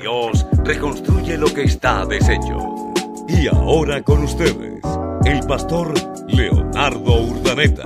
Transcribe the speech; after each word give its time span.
Dios 0.00 0.46
reconstruye 0.64 1.38
lo 1.38 1.46
que 1.52 1.64
está 1.64 2.04
deshecho. 2.04 2.92
Y 3.28 3.46
ahora 3.46 4.02
con 4.02 4.24
ustedes, 4.24 4.82
el 5.24 5.40
pastor 5.46 5.94
Leonardo 6.26 7.22
Urdaneta. 7.22 7.82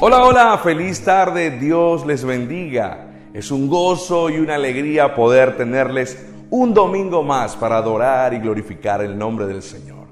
Hola, 0.00 0.24
hola, 0.24 0.60
feliz 0.62 1.02
tarde, 1.04 1.58
Dios 1.58 2.06
les 2.06 2.24
bendiga. 2.24 3.08
Es 3.32 3.50
un 3.50 3.68
gozo 3.68 4.28
y 4.30 4.38
una 4.38 4.56
alegría 4.56 5.14
poder 5.14 5.56
tenerles 5.56 6.26
un 6.50 6.74
domingo 6.74 7.22
más 7.22 7.56
para 7.56 7.78
adorar 7.78 8.34
y 8.34 8.38
glorificar 8.38 9.02
el 9.02 9.16
nombre 9.16 9.46
del 9.46 9.62
Señor. 9.62 10.06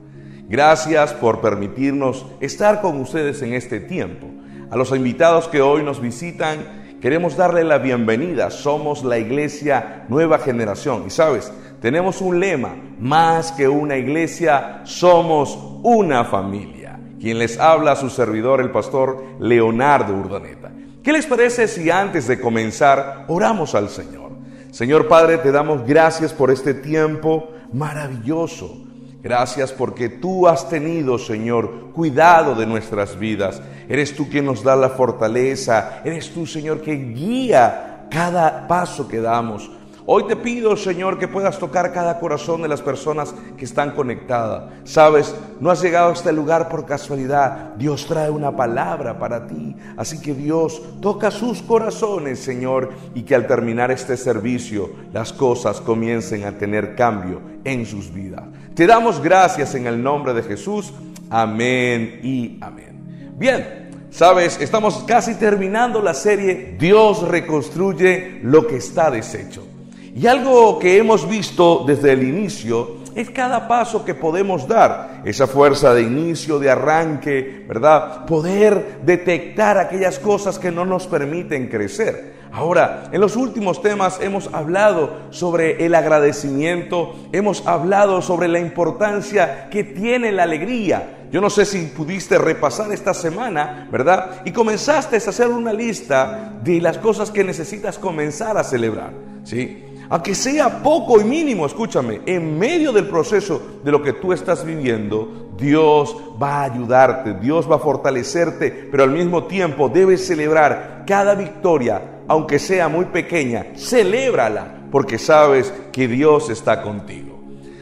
Gracias 0.49 1.13
por 1.13 1.41
permitirnos 1.41 2.27
estar 2.41 2.81
con 2.81 3.01
ustedes 3.01 3.43
en 3.43 3.53
este 3.55 3.81
tiempo. 3.81 4.27
A 4.71 4.77
los 4.77 4.91
invitados 4.93 5.49
que 5.49 5.61
hoy 5.61 5.83
nos 5.83 6.01
visitan, 6.01 6.80
Queremos 7.01 7.35
darle 7.35 7.65
la 7.65 7.79
bienvenida. 7.79 8.51
Somos 8.51 9.03
la 9.05 9.19
iglesia 9.19 10.05
Nueva 10.09 10.39
Generación. 10.39 11.05
Y 11.07 11.11
sabes, 11.11 11.51
tenemos 11.81 12.21
un 12.21 12.39
lema, 12.39 12.77
más 12.99 13.53
que 13.53 13.67
una 13.69 13.97
iglesia, 13.97 14.83
somos 14.85 15.59
una 15.83 16.25
familia. 16.25 17.01
Quien 17.19 17.39
les 17.39 17.59
habla, 17.59 17.97
su 17.97 18.11
servidor, 18.11 18.61
el 18.61 18.71
pastor 18.71 19.25
Leonardo 19.39 20.13
Urdaneta. 20.13 20.71
¿Qué 21.03 21.15
les 21.15 21.25
parece 21.25 21.69
si 21.69 21.91
antes 21.91 22.27
de 22.27 22.39
comenzar 22.39 23.25
oramos 23.29 23.75
al 23.75 23.89
Señor? 23.89 24.33
Señor 24.71 25.09
Padre, 25.09 25.39
te 25.39 25.53
damos 25.53 25.87
gracias 25.87 26.35
por 26.35 26.51
este 26.51 26.75
tiempo 26.75 27.49
maravilloso 27.73 28.91
Gracias 29.23 29.71
porque 29.73 30.09
tú 30.09 30.49
has 30.49 30.71
tenido, 30.71 31.19
Señor, 31.19 31.91
cuidado 31.93 32.55
de 32.55 32.65
nuestras 32.65 33.19
vidas. 33.19 33.61
Eres 33.91 34.15
tú 34.15 34.29
quien 34.29 34.47
nos 34.47 34.63
da 34.63 34.77
la 34.77 34.91
fortaleza. 34.91 36.01
Eres 36.05 36.31
tú, 36.31 36.47
Señor, 36.47 36.81
que 36.81 36.95
guía 36.95 38.07
cada 38.09 38.69
paso 38.69 39.09
que 39.09 39.21
damos. 39.21 39.69
Hoy 40.07 40.29
te 40.29 40.37
pido, 40.37 40.77
Señor, 40.77 41.19
que 41.19 41.27
puedas 41.27 41.59
tocar 41.59 41.93
cada 41.93 42.21
corazón 42.21 42.63
de 42.63 42.69
las 42.69 42.83
personas 42.83 43.35
que 43.57 43.65
están 43.65 43.91
conectadas. 43.91 44.73
Sabes, 44.85 45.35
no 45.59 45.71
has 45.71 45.83
llegado 45.83 46.11
a 46.11 46.13
este 46.13 46.33
lugar 46.33 46.69
por 46.69 46.87
casualidad. 46.87 47.75
Dios 47.77 48.07
trae 48.07 48.31
una 48.31 48.55
palabra 48.55 49.19
para 49.19 49.49
ti. 49.49 49.75
Así 49.97 50.21
que 50.21 50.35
Dios 50.35 50.81
toca 51.03 51.33
sus 51.33 51.61
corazones, 51.61 52.39
Señor, 52.39 52.91
y 53.15 53.23
que 53.23 53.35
al 53.35 53.49
terminar 53.49 53.91
este 53.91 54.17
servicio 54.17 54.91
las 55.13 55.33
cosas 55.33 55.81
comiencen 55.81 56.45
a 56.45 56.57
tener 56.57 56.95
cambio 56.95 57.41
en 57.65 57.85
sus 57.87 58.13
vidas. 58.13 58.45
Te 58.77 58.87
damos 58.87 59.21
gracias 59.21 59.75
en 59.75 59.89
el 59.89 60.01
nombre 60.01 60.33
de 60.33 60.45
Jesús. 60.45 60.93
Amén 61.29 62.21
y 62.23 62.57
amén. 62.61 63.35
Bien, 63.41 63.80
sabes, 64.11 64.61
estamos 64.61 65.05
casi 65.07 65.35
terminando 65.35 66.03
la 66.03 66.15
serie 66.15 66.77
Dios 66.79 67.27
reconstruye 67.27 68.41
lo 68.43 68.67
que 68.67 68.77
está 68.77 69.11
deshecho. 69.11 69.67
Y 70.15 70.27
algo 70.27 70.79
que 70.79 70.99
hemos 70.99 71.29
visto 71.29 71.85
desde 71.87 72.13
el 72.13 72.23
inicio 72.23 73.01
es 73.15 73.31
cada 73.31 73.69
paso 73.69 74.05
que 74.05 74.15
podemos 74.15 74.67
dar, 74.67 75.23
esa 75.25 75.47
fuerza 75.47 75.95
de 75.95 76.03
inicio, 76.03 76.59
de 76.59 76.71
arranque, 76.71 77.65
¿verdad? 77.67 78.25
Poder 78.27 79.01
detectar 79.05 79.79
aquellas 79.79 80.19
cosas 80.19 80.59
que 80.59 80.71
no 80.71 80.85
nos 80.85 81.07
permiten 81.07 81.69
crecer. 81.69 82.41
Ahora, 82.53 83.05
en 83.13 83.21
los 83.21 83.37
últimos 83.37 83.81
temas 83.81 84.19
hemos 84.21 84.53
hablado 84.53 85.19
sobre 85.31 85.85
el 85.87 85.95
agradecimiento, 85.95 87.15
hemos 87.33 87.65
hablado 87.67 88.23
sobre 88.23 88.49
la 88.49 88.59
importancia 88.59 89.69
que 89.71 89.85
tiene 89.85 90.33
la 90.33 90.43
alegría. 90.45 91.20
Yo 91.31 91.41
no 91.41 91.49
sé 91.49 91.65
si 91.65 91.87
pudiste 91.87 92.39
repasar 92.39 92.93
esta 92.93 93.15
semana, 93.15 93.89
¿verdad? 93.91 94.43
Y 94.45 94.51
comenzaste 94.51 95.17
a 95.17 95.19
hacer 95.19 95.49
una 95.49 95.73
lista 95.73 96.59
de 96.63 96.81
las 96.81 96.99
cosas 96.99 97.31
que 97.31 97.45
necesitas 97.45 97.99
comenzar 97.99 98.59
a 98.59 98.65
celebrar, 98.65 99.13
¿sí? 99.45 99.85
Aunque 100.09 100.35
sea 100.35 100.83
poco 100.83 101.21
y 101.21 101.25
mínimo, 101.25 101.67
escúchame, 101.67 102.21
en 102.27 102.59
medio 102.59 102.93
del 102.93 103.07
proceso 103.07 103.81
de 103.85 103.93
lo 103.93 104.03
que 104.03 104.15
tú 104.15 104.33
estás 104.33 104.65
viviendo, 104.65 105.53
Dios 105.57 106.17
va 106.43 106.63
a 106.63 106.65
ayudarte, 106.65 107.35
Dios 107.35 107.71
va 107.71 107.77
a 107.77 107.79
fortalecerte, 107.79 108.89
pero 108.91 109.05
al 109.05 109.11
mismo 109.11 109.45
tiempo 109.45 109.89
debes 109.89 110.27
celebrar 110.27 111.05
cada 111.07 111.37
victoria, 111.37 112.23
aunque 112.27 112.59
sea 112.59 112.89
muy 112.89 113.05
pequeña, 113.05 113.67
celébrala, 113.77 114.81
porque 114.91 115.17
sabes 115.17 115.73
que 115.93 116.09
Dios 116.09 116.51
está 116.51 116.83
contigo. 116.83 117.30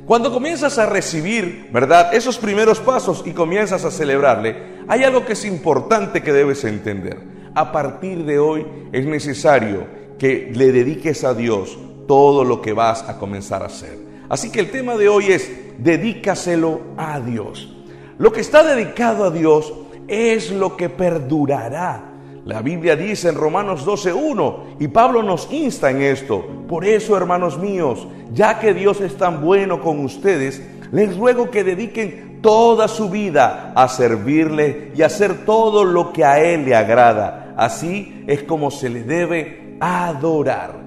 Cuando 0.08 0.32
comienzas 0.32 0.78
a 0.78 0.86
recibir, 0.86 1.68
¿verdad? 1.70 2.14
Esos 2.14 2.38
primeros 2.38 2.80
pasos 2.80 3.22
y 3.26 3.32
comienzas 3.32 3.84
a 3.84 3.90
celebrarle, 3.90 4.56
hay 4.88 5.04
algo 5.04 5.26
que 5.26 5.34
es 5.34 5.44
importante 5.44 6.22
que 6.22 6.32
debes 6.32 6.64
entender. 6.64 7.18
A 7.54 7.70
partir 7.72 8.24
de 8.24 8.38
hoy 8.38 8.66
es 8.90 9.04
necesario 9.04 9.86
que 10.18 10.50
le 10.54 10.72
dediques 10.72 11.24
a 11.24 11.34
Dios 11.34 11.76
todo 12.06 12.42
lo 12.42 12.62
que 12.62 12.72
vas 12.72 13.02
a 13.06 13.18
comenzar 13.18 13.62
a 13.62 13.66
hacer. 13.66 13.98
Así 14.30 14.50
que 14.50 14.60
el 14.60 14.70
tema 14.70 14.96
de 14.96 15.10
hoy 15.10 15.26
es 15.26 15.50
dedícaselo 15.76 16.80
a 16.96 17.20
Dios. 17.20 17.76
Lo 18.16 18.32
que 18.32 18.40
está 18.40 18.64
dedicado 18.64 19.26
a 19.26 19.30
Dios 19.30 19.74
es 20.08 20.50
lo 20.50 20.74
que 20.78 20.88
perdurará. 20.88 22.07
La 22.48 22.62
Biblia 22.62 22.96
dice 22.96 23.28
en 23.28 23.34
Romanos 23.34 23.86
12.1 23.86 24.76
y 24.80 24.88
Pablo 24.88 25.22
nos 25.22 25.52
insta 25.52 25.90
en 25.90 26.00
esto. 26.00 26.46
Por 26.66 26.86
eso, 26.86 27.14
hermanos 27.14 27.58
míos, 27.58 28.08
ya 28.32 28.58
que 28.58 28.72
Dios 28.72 29.02
es 29.02 29.18
tan 29.18 29.42
bueno 29.42 29.82
con 29.82 30.02
ustedes, 30.02 30.62
les 30.90 31.14
ruego 31.14 31.50
que 31.50 31.62
dediquen 31.62 32.38
toda 32.40 32.88
su 32.88 33.10
vida 33.10 33.74
a 33.76 33.86
servirle 33.88 34.92
y 34.96 35.02
hacer 35.02 35.44
todo 35.44 35.84
lo 35.84 36.10
que 36.14 36.24
a 36.24 36.42
Él 36.42 36.64
le 36.64 36.74
agrada. 36.74 37.52
Así 37.58 38.24
es 38.26 38.44
como 38.44 38.70
se 38.70 38.88
le 38.88 39.02
debe 39.02 39.76
adorar. 39.78 40.80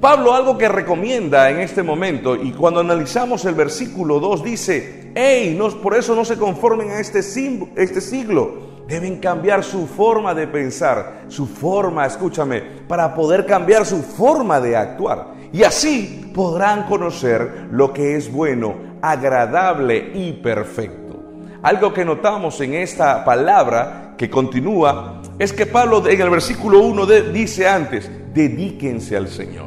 Pablo 0.00 0.32
algo 0.32 0.56
que 0.56 0.68
recomienda 0.68 1.50
en 1.50 1.60
este 1.60 1.82
momento 1.82 2.36
y 2.36 2.52
cuando 2.52 2.80
analizamos 2.80 3.44
el 3.44 3.54
versículo 3.54 4.18
2 4.18 4.42
dice, 4.42 5.12
hey, 5.14 5.54
no, 5.58 5.68
por 5.68 5.94
eso 5.94 6.14
no 6.14 6.24
se 6.24 6.38
conformen 6.38 6.88
a 6.88 7.00
este, 7.00 7.18
este 7.18 8.00
siglo, 8.00 8.75
deben 8.86 9.18
cambiar 9.18 9.64
su 9.64 9.86
forma 9.86 10.34
de 10.34 10.46
pensar, 10.46 11.24
su 11.28 11.46
forma, 11.46 12.06
escúchame, 12.06 12.60
para 12.86 13.14
poder 13.14 13.46
cambiar 13.46 13.84
su 13.84 14.02
forma 14.02 14.60
de 14.60 14.76
actuar. 14.76 15.34
Y 15.52 15.62
así 15.62 16.30
podrán 16.34 16.84
conocer 16.84 17.68
lo 17.70 17.92
que 17.92 18.16
es 18.16 18.30
bueno, 18.30 18.74
agradable 19.02 20.12
y 20.14 20.32
perfecto. 20.34 21.06
Algo 21.62 21.92
que 21.92 22.04
notamos 22.04 22.60
en 22.60 22.74
esta 22.74 23.24
palabra 23.24 24.14
que 24.16 24.30
continúa 24.30 25.20
es 25.38 25.52
que 25.52 25.66
Pablo 25.66 26.06
en 26.06 26.20
el 26.20 26.30
versículo 26.30 26.80
1 26.80 27.06
dice 27.32 27.68
antes, 27.68 28.10
dedíquense 28.32 29.16
al 29.16 29.28
Señor. 29.28 29.66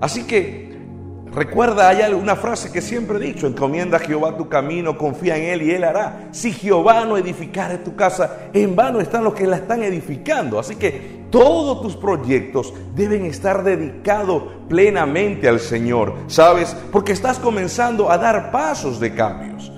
Así 0.00 0.26
que 0.26 0.69
recuerda, 1.34 1.88
hay 1.88 2.12
una 2.12 2.36
frase 2.36 2.72
que 2.72 2.80
siempre 2.80 3.18
he 3.18 3.20
dicho, 3.20 3.46
encomienda 3.46 3.96
a 3.96 4.00
Jehová 4.00 4.36
tu 4.36 4.48
camino, 4.48 4.96
confía 4.96 5.36
en 5.36 5.44
Él 5.44 5.62
y 5.62 5.70
Él 5.72 5.84
hará. 5.84 6.28
Si 6.32 6.52
Jehová 6.52 7.04
no 7.04 7.16
edificare 7.16 7.78
tu 7.78 7.94
casa, 7.94 8.48
en 8.52 8.74
vano 8.74 9.00
están 9.00 9.24
los 9.24 9.34
que 9.34 9.46
la 9.46 9.56
están 9.56 9.82
edificando. 9.82 10.58
Así 10.58 10.76
que 10.76 11.20
todos 11.30 11.80
tus 11.82 11.96
proyectos 11.96 12.74
deben 12.94 13.24
estar 13.24 13.62
dedicados 13.62 14.42
plenamente 14.68 15.48
al 15.48 15.60
Señor, 15.60 16.14
¿sabes? 16.26 16.76
Porque 16.90 17.12
estás 17.12 17.38
comenzando 17.38 18.10
a 18.10 18.18
dar 18.18 18.50
pasos 18.50 18.98
de 18.98 19.14
cambios. 19.14 19.72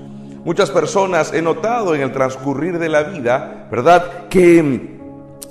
Muchas 0.44 0.70
personas 0.70 1.32
he 1.32 1.42
notado 1.42 1.94
en 1.94 2.00
el 2.00 2.12
transcurrir 2.12 2.78
de 2.78 2.88
la 2.88 3.04
vida, 3.04 3.68
¿verdad? 3.70 4.28
Que, 4.28 4.98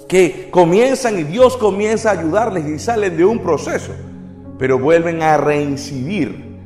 que 0.10 0.50
comienzan 0.52 1.18
y 1.18 1.24
Dios 1.24 1.56
comienza 1.56 2.10
a 2.10 2.20
ayudarles 2.20 2.68
y 2.68 2.78
salen 2.78 3.16
de 3.16 3.24
un 3.24 3.40
proceso 3.40 3.94
pero 4.62 4.78
vuelven 4.78 5.24
a 5.24 5.38
reincidir 5.38 6.60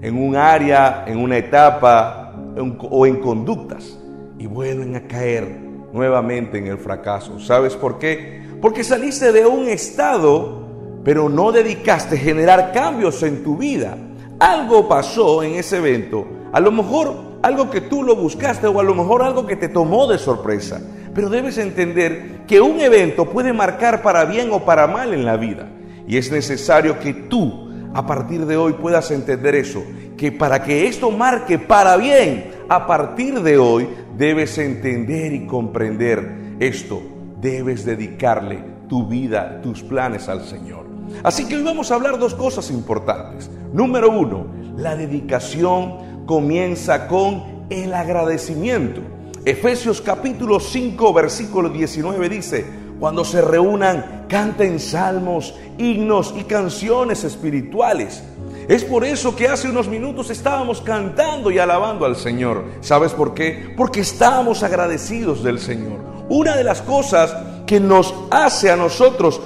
en 0.00 0.16
un 0.16 0.36
área, 0.36 1.04
en 1.06 1.18
una 1.18 1.36
etapa 1.36 2.34
o 2.80 3.06
en 3.06 3.16
conductas 3.16 3.98
y 4.38 4.46
vuelven 4.46 4.96
a 4.96 5.06
caer 5.06 5.60
nuevamente 5.92 6.56
en 6.56 6.68
el 6.68 6.78
fracaso. 6.78 7.38
¿Sabes 7.38 7.76
por 7.76 7.98
qué? 7.98 8.40
Porque 8.62 8.82
saliste 8.82 9.32
de 9.32 9.44
un 9.44 9.68
estado, 9.68 10.62
pero 11.04 11.28
no 11.28 11.52
dedicaste 11.52 12.16
a 12.16 12.18
generar 12.18 12.72
cambios 12.72 13.22
en 13.22 13.44
tu 13.44 13.58
vida. 13.58 13.98
Algo 14.40 14.88
pasó 14.88 15.42
en 15.42 15.56
ese 15.56 15.76
evento, 15.76 16.26
a 16.54 16.58
lo 16.58 16.72
mejor 16.72 17.12
algo 17.42 17.68
que 17.68 17.82
tú 17.82 18.02
lo 18.02 18.16
buscaste 18.16 18.66
o 18.66 18.80
a 18.80 18.82
lo 18.82 18.94
mejor 18.94 19.22
algo 19.22 19.46
que 19.46 19.56
te 19.56 19.68
tomó 19.68 20.06
de 20.06 20.16
sorpresa. 20.16 20.80
Pero 21.14 21.28
debes 21.28 21.58
entender 21.58 22.46
que 22.46 22.62
un 22.62 22.80
evento 22.80 23.26
puede 23.26 23.52
marcar 23.52 24.00
para 24.00 24.24
bien 24.24 24.48
o 24.52 24.64
para 24.64 24.86
mal 24.86 25.12
en 25.12 25.26
la 25.26 25.36
vida. 25.36 25.68
Y 26.06 26.16
es 26.16 26.30
necesario 26.30 26.98
que 26.98 27.12
tú 27.12 27.70
a 27.94 28.06
partir 28.06 28.46
de 28.46 28.56
hoy 28.56 28.74
puedas 28.74 29.10
entender 29.10 29.54
eso, 29.54 29.82
que 30.16 30.32
para 30.32 30.62
que 30.62 30.86
esto 30.86 31.10
marque 31.10 31.58
para 31.58 31.96
bien, 31.96 32.52
a 32.68 32.86
partir 32.86 33.42
de 33.42 33.58
hoy 33.58 33.88
debes 34.16 34.56
entender 34.58 35.32
y 35.32 35.46
comprender 35.46 36.56
esto. 36.58 37.02
Debes 37.40 37.84
dedicarle 37.84 38.64
tu 38.88 39.06
vida, 39.06 39.60
tus 39.62 39.82
planes 39.82 40.28
al 40.28 40.44
Señor. 40.44 40.86
Así 41.22 41.46
que 41.46 41.56
hoy 41.56 41.62
vamos 41.62 41.90
a 41.90 41.96
hablar 41.96 42.18
dos 42.18 42.34
cosas 42.34 42.70
importantes. 42.70 43.50
Número 43.72 44.10
uno, 44.10 44.46
la 44.76 44.96
dedicación 44.96 46.24
comienza 46.24 47.08
con 47.08 47.66
el 47.68 47.92
agradecimiento. 47.94 49.00
Efesios 49.44 50.00
capítulo 50.00 50.60
5, 50.60 51.12
versículo 51.12 51.68
19 51.68 52.28
dice, 52.28 52.64
cuando 53.02 53.24
se 53.24 53.42
reúnan, 53.42 54.26
canten 54.28 54.78
salmos, 54.78 55.56
himnos 55.76 56.32
y 56.38 56.44
canciones 56.44 57.24
espirituales. 57.24 58.22
Es 58.68 58.84
por 58.84 59.04
eso 59.04 59.34
que 59.34 59.48
hace 59.48 59.68
unos 59.68 59.88
minutos 59.88 60.30
estábamos 60.30 60.80
cantando 60.80 61.50
y 61.50 61.58
alabando 61.58 62.06
al 62.06 62.14
Señor. 62.14 62.64
¿Sabes 62.80 63.10
por 63.10 63.34
qué? 63.34 63.74
Porque 63.76 64.02
estábamos 64.02 64.62
agradecidos 64.62 65.42
del 65.42 65.58
Señor. 65.58 65.98
Una 66.28 66.54
de 66.54 66.62
las 66.62 66.80
cosas 66.80 67.34
que 67.66 67.80
nos 67.80 68.14
hace 68.30 68.70
a 68.70 68.76
nosotros 68.76 69.40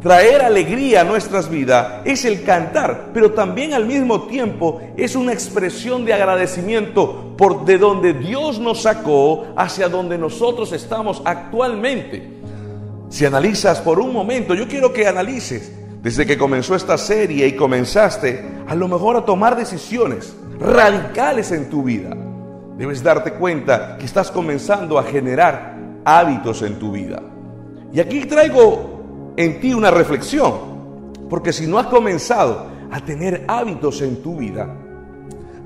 traer 0.00 0.40
alegría 0.40 1.02
a 1.02 1.04
nuestras 1.04 1.50
vidas 1.50 2.00
es 2.06 2.24
el 2.24 2.44
cantar, 2.44 3.10
pero 3.12 3.32
también 3.32 3.74
al 3.74 3.84
mismo 3.84 4.22
tiempo 4.22 4.80
es 4.96 5.16
una 5.16 5.34
expresión 5.34 6.06
de 6.06 6.14
agradecimiento 6.14 7.34
por 7.36 7.66
de 7.66 7.76
donde 7.76 8.14
Dios 8.14 8.58
nos 8.58 8.80
sacó 8.80 9.48
hacia 9.54 9.90
donde 9.90 10.16
nosotros 10.16 10.72
estamos 10.72 11.20
actualmente. 11.26 12.40
Si 13.12 13.26
analizas 13.26 13.78
por 13.82 14.00
un 14.00 14.10
momento, 14.10 14.54
yo 14.54 14.66
quiero 14.66 14.90
que 14.90 15.06
analices 15.06 15.70
desde 16.00 16.24
que 16.24 16.38
comenzó 16.38 16.74
esta 16.74 16.96
serie 16.96 17.46
y 17.46 17.54
comenzaste 17.54 18.42
a 18.66 18.74
lo 18.74 18.88
mejor 18.88 19.18
a 19.18 19.24
tomar 19.26 19.54
decisiones 19.54 20.34
radicales 20.58 21.52
en 21.52 21.68
tu 21.68 21.82
vida. 21.82 22.16
Debes 22.78 23.02
darte 23.02 23.34
cuenta 23.34 23.98
que 23.98 24.06
estás 24.06 24.30
comenzando 24.30 24.98
a 24.98 25.02
generar 25.02 25.76
hábitos 26.06 26.62
en 26.62 26.78
tu 26.78 26.92
vida. 26.92 27.22
Y 27.92 28.00
aquí 28.00 28.20
traigo 28.20 29.34
en 29.36 29.60
ti 29.60 29.74
una 29.74 29.90
reflexión, 29.90 31.12
porque 31.28 31.52
si 31.52 31.66
no 31.66 31.78
has 31.78 31.88
comenzado 31.88 32.68
a 32.90 32.98
tener 33.00 33.44
hábitos 33.46 34.00
en 34.00 34.22
tu 34.22 34.38
vida, 34.38 34.74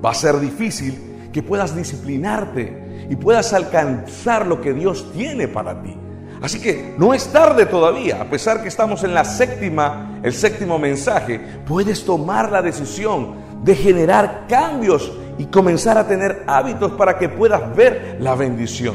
va 0.04 0.10
a 0.10 0.14
ser 0.14 0.40
difícil 0.40 1.30
que 1.32 1.44
puedas 1.44 1.76
disciplinarte 1.76 3.06
y 3.08 3.14
puedas 3.14 3.52
alcanzar 3.52 4.48
lo 4.48 4.60
que 4.60 4.72
Dios 4.72 5.12
tiene 5.12 5.46
para 5.46 5.80
ti. 5.80 5.96
Así 6.42 6.60
que 6.60 6.94
no 6.98 7.14
es 7.14 7.28
tarde 7.28 7.66
todavía, 7.66 8.20
a 8.20 8.30
pesar 8.30 8.62
que 8.62 8.68
estamos 8.68 9.02
en 9.04 9.14
la 9.14 9.24
séptima, 9.24 10.20
el 10.22 10.32
séptimo 10.32 10.78
mensaje, 10.78 11.40
puedes 11.66 12.04
tomar 12.04 12.52
la 12.52 12.62
decisión 12.62 13.36
de 13.62 13.74
generar 13.74 14.46
cambios 14.48 15.12
y 15.38 15.46
comenzar 15.46 15.98
a 15.98 16.06
tener 16.06 16.44
hábitos 16.46 16.92
para 16.92 17.18
que 17.18 17.28
puedas 17.28 17.74
ver 17.74 18.18
la 18.20 18.34
bendición. 18.34 18.94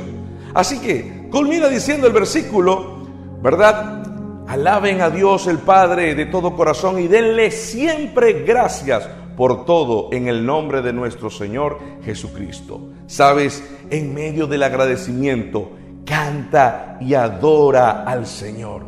Así 0.54 0.80
que 0.80 1.28
culmina 1.32 1.68
diciendo 1.68 2.08
el 2.08 2.14
versículo, 2.14 3.08
¿verdad? 3.42 4.04
Alaben 4.48 5.02
a 5.02 5.10
Dios 5.10 5.48
el 5.48 5.60
Padre 5.60 6.14
de 6.14 6.26
todo 6.26 6.56
corazón 6.56 7.00
y 7.00 7.08
denle 7.08 7.52
siempre 7.52 8.44
gracias 8.44 9.08
por 9.38 9.66
todo 9.66 10.10
en 10.12 10.28
el 10.28 10.46
nombre 10.46 10.82
de 10.82 10.94
nuestro 10.94 11.30
Señor 11.30 11.80
Jesucristo. 12.04 12.90
Sabes, 13.08 13.64
en 13.90 14.14
medio 14.14 14.48
del 14.48 14.64
agradecimiento, 14.64 15.72
canta 16.06 16.98
y 17.00 17.14
adora 17.14 18.04
al 18.04 18.26
Señor. 18.26 18.84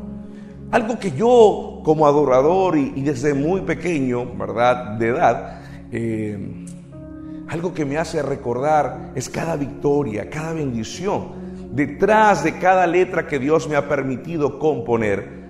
Algo 0.71 0.97
que 0.97 1.11
yo 1.11 1.81
como 1.83 2.07
adorador 2.07 2.77
y, 2.77 3.01
desde 3.01 3.33
muy 3.33 3.61
pequeño, 3.61 4.25
¿verdad? 4.35 4.97
De 4.97 5.09
edad, 5.09 5.61
eh, 5.91 6.65
algo 7.47 7.73
que 7.73 7.85
me 7.85 7.97
hace 7.97 8.21
recordar 8.21 9.11
es 9.15 9.29
cada 9.29 9.55
victoria, 9.55 10.29
cada 10.29 10.53
bendición. 10.53 11.43
Detrás 11.71 12.43
de 12.43 12.57
cada 12.57 12.87
letra 12.87 13.27
que 13.27 13.39
Dios 13.39 13.67
me 13.67 13.75
ha 13.75 13.87
permitido 13.87 14.57
componer, 14.59 15.43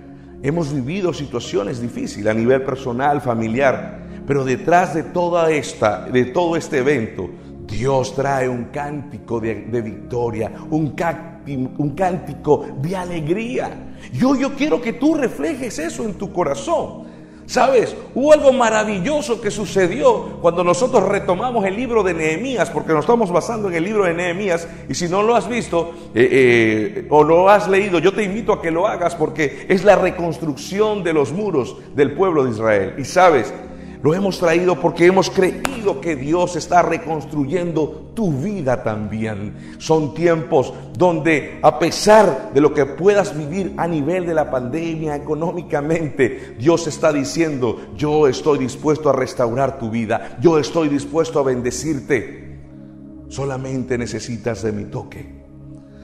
Hemos 0.44 0.74
vivido 0.74 1.14
situaciones 1.14 1.80
difíciles 1.80 2.26
a 2.26 2.34
nivel 2.34 2.60
personal, 2.64 3.22
familiar, 3.22 4.02
pero 4.26 4.44
detrás 4.44 4.92
de 4.92 5.02
toda 5.02 5.50
esta, 5.50 6.04
de 6.04 6.26
todo 6.26 6.54
este 6.54 6.80
evento, 6.80 7.30
Dios 7.66 8.14
trae 8.14 8.48
un 8.48 8.64
cántico 8.64 9.40
de, 9.40 9.54
victoria, 9.82 10.52
un, 10.70 10.94
cántico 10.94 12.66
de 12.80 12.96
alegría. 12.96 13.94
Yo, 14.12 14.36
yo 14.36 14.54
quiero 14.54 14.80
que 14.80 14.94
tú 14.94 15.14
reflejes 15.14 15.78
eso 15.78 16.04
en 16.04 16.14
tu 16.14 16.32
corazón. 16.32 17.04
¿Sabes? 17.46 17.94
Hubo 18.14 18.32
algo 18.32 18.52
maravilloso 18.54 19.38
que 19.40 19.50
sucedió 19.50 20.38
cuando 20.40 20.64
nosotros 20.64 21.06
retomamos 21.06 21.64
el 21.66 21.76
libro 21.76 22.02
de 22.02 22.14
Nehemías, 22.14 22.70
porque 22.70 22.92
nos 22.94 23.00
estamos 23.00 23.30
basando 23.30 23.68
en 23.68 23.74
el 23.74 23.84
libro 23.84 24.04
de 24.04 24.14
Nehemías, 24.14 24.66
y 24.88 24.94
si 24.94 25.08
no 25.08 25.22
lo 25.22 25.36
has 25.36 25.46
visto 25.46 25.92
eh, 26.14 26.28
eh, 26.30 27.06
o 27.10 27.22
lo 27.22 27.50
has 27.50 27.68
leído, 27.68 27.98
yo 27.98 28.14
te 28.14 28.22
invito 28.22 28.54
a 28.54 28.62
que 28.62 28.70
lo 28.70 28.86
hagas 28.86 29.14
porque 29.14 29.66
es 29.68 29.84
la 29.84 29.94
reconstrucción 29.94 31.04
de 31.04 31.12
los 31.12 31.32
muros 31.32 31.76
del 31.94 32.12
pueblo 32.12 32.44
de 32.44 32.50
Israel. 32.52 32.94
Y 32.96 33.04
sabes, 33.04 33.52
lo 34.04 34.12
hemos 34.12 34.38
traído 34.38 34.78
porque 34.78 35.06
hemos 35.06 35.30
creído 35.30 35.98
que 35.98 36.14
Dios 36.14 36.56
está 36.56 36.82
reconstruyendo 36.82 38.10
tu 38.14 38.32
vida 38.32 38.82
también. 38.82 39.76
Son 39.78 40.12
tiempos 40.12 40.74
donde 40.92 41.58
a 41.62 41.78
pesar 41.78 42.50
de 42.52 42.60
lo 42.60 42.74
que 42.74 42.84
puedas 42.84 43.34
vivir 43.34 43.72
a 43.78 43.88
nivel 43.88 44.26
de 44.26 44.34
la 44.34 44.50
pandemia 44.50 45.16
económicamente, 45.16 46.54
Dios 46.58 46.86
está 46.86 47.14
diciendo, 47.14 47.80
yo 47.96 48.28
estoy 48.28 48.58
dispuesto 48.58 49.08
a 49.08 49.14
restaurar 49.14 49.78
tu 49.78 49.88
vida, 49.88 50.36
yo 50.38 50.58
estoy 50.58 50.90
dispuesto 50.90 51.40
a 51.40 51.44
bendecirte. 51.44 52.58
Solamente 53.30 53.96
necesitas 53.96 54.62
de 54.62 54.72
mi 54.72 54.84
toque. 54.84 55.44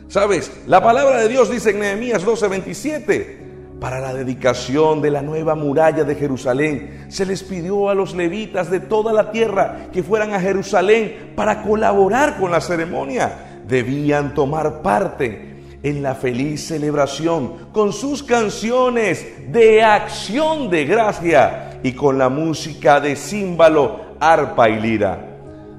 ¿Sabes? 0.08 0.50
La 0.66 0.82
palabra 0.82 1.20
de 1.20 1.28
Dios 1.28 1.50
dice 1.50 1.72
en 1.72 1.80
Nehemías 1.80 2.24
12:27 2.24 3.49
para 3.80 3.98
la 3.98 4.12
dedicación 4.12 5.00
de 5.00 5.10
la 5.10 5.22
nueva 5.22 5.54
muralla 5.54 6.04
de 6.04 6.14
Jerusalén, 6.14 7.06
se 7.08 7.24
les 7.24 7.42
pidió 7.42 7.88
a 7.88 7.94
los 7.94 8.14
levitas 8.14 8.70
de 8.70 8.80
toda 8.80 9.12
la 9.12 9.32
tierra 9.32 9.88
que 9.92 10.02
fueran 10.02 10.34
a 10.34 10.40
Jerusalén 10.40 11.32
para 11.34 11.62
colaborar 11.62 12.38
con 12.38 12.50
la 12.50 12.60
ceremonia. 12.60 13.62
Debían 13.66 14.34
tomar 14.34 14.82
parte 14.82 15.50
en 15.82 16.02
la 16.02 16.14
feliz 16.14 16.66
celebración 16.66 17.70
con 17.72 17.92
sus 17.92 18.22
canciones 18.22 19.26
de 19.50 19.82
acción 19.82 20.68
de 20.68 20.84
gracia 20.84 21.80
y 21.82 21.92
con 21.92 22.18
la 22.18 22.28
música 22.28 23.00
de 23.00 23.16
címbalo, 23.16 24.16
arpa 24.20 24.68
y 24.68 24.78
lira. 24.78 25.26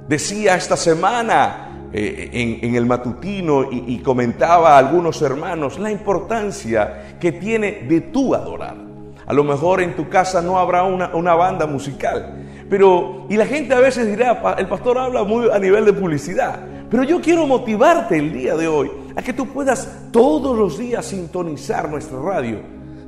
Decía 0.07 0.55
esta 0.55 0.75
semana 0.75 1.70
eh, 1.93 2.59
en, 2.61 2.75
el 2.75 2.85
matutino 2.85 3.69
y, 3.69 3.97
comentaba 3.99 4.75
a 4.75 4.77
algunos 4.77 5.21
hermanos 5.21 5.77
la 5.77 5.91
importancia 5.91 7.17
que 7.19 7.33
tiene 7.33 7.83
de 7.87 7.99
tú 8.01 8.33
adorar. 8.33 8.77
A 9.25 9.33
lo 9.33 9.43
mejor 9.43 9.81
en 9.81 9.95
tu 9.95 10.09
casa 10.09 10.41
no 10.41 10.57
habrá 10.57 10.83
una, 10.83 11.13
una 11.13 11.35
banda 11.35 11.67
musical, 11.67 12.65
pero, 12.69 13.25
y 13.29 13.35
la 13.35 13.45
gente 13.45 13.73
a 13.73 13.79
veces 13.79 14.07
dirá, 14.07 14.55
el 14.57 14.67
pastor 14.67 14.97
habla 14.97 15.23
muy 15.23 15.49
a 15.51 15.59
nivel 15.59 15.85
de 15.85 15.93
publicidad, 15.93 16.59
pero 16.89 17.03
yo 17.03 17.21
quiero 17.21 17.45
motivarte 17.45 18.17
el 18.17 18.31
día 18.31 18.55
de 18.55 18.67
hoy 18.67 18.89
a 19.15 19.21
que 19.21 19.33
tú 19.33 19.47
puedas 19.47 20.07
todos 20.11 20.57
los 20.57 20.77
días 20.77 21.05
sintonizar 21.05 21.89
nuestra 21.89 22.21
radio, 22.21 22.59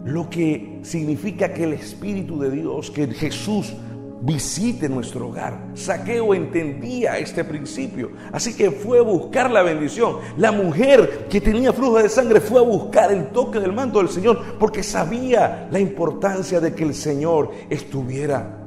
lo 0.05 0.29
que 0.29 0.79
significa 0.83 1.53
que 1.53 1.63
el 1.63 1.73
Espíritu 1.73 2.39
de 2.39 2.51
Dios, 2.51 2.91
que 2.91 3.07
Jesús 3.07 3.73
visite 4.21 4.89
nuestro 4.89 5.27
hogar. 5.27 5.71
Saqueo 5.73 6.33
entendía 6.33 7.17
este 7.19 7.43
principio, 7.43 8.11
así 8.31 8.55
que 8.55 8.71
fue 8.71 8.99
a 8.99 9.03
buscar 9.03 9.51
la 9.51 9.61
bendición. 9.61 10.17
La 10.37 10.51
mujer 10.51 11.27
que 11.29 11.41
tenía 11.41 11.73
flujo 11.73 12.01
de 12.01 12.09
sangre 12.09 12.39
fue 12.39 12.59
a 12.59 12.63
buscar 12.63 13.11
el 13.11 13.27
toque 13.27 13.59
del 13.59 13.73
manto 13.73 13.99
del 13.99 14.09
Señor 14.09 14.57
porque 14.59 14.81
sabía 14.81 15.67
la 15.71 15.79
importancia 15.79 16.59
de 16.59 16.73
que 16.73 16.83
el 16.83 16.95
Señor 16.95 17.51
estuviera 17.69 18.59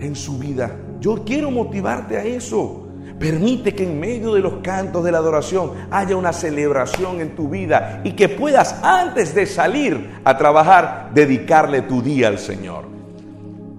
en 0.00 0.16
su 0.16 0.38
vida. 0.38 0.74
Yo 1.00 1.22
quiero 1.24 1.50
motivarte 1.50 2.16
a 2.16 2.24
eso. 2.24 2.79
Permite 3.20 3.74
que 3.74 3.84
en 3.84 4.00
medio 4.00 4.32
de 4.32 4.40
los 4.40 4.54
cantos 4.62 5.04
de 5.04 5.12
la 5.12 5.18
adoración 5.18 5.72
haya 5.90 6.16
una 6.16 6.32
celebración 6.32 7.20
en 7.20 7.36
tu 7.36 7.50
vida 7.50 8.00
y 8.02 8.12
que 8.12 8.30
puedas 8.30 8.82
antes 8.82 9.34
de 9.34 9.44
salir 9.44 10.20
a 10.24 10.38
trabajar 10.38 11.10
dedicarle 11.12 11.82
tu 11.82 12.00
día 12.00 12.28
al 12.28 12.38
Señor. 12.38 12.86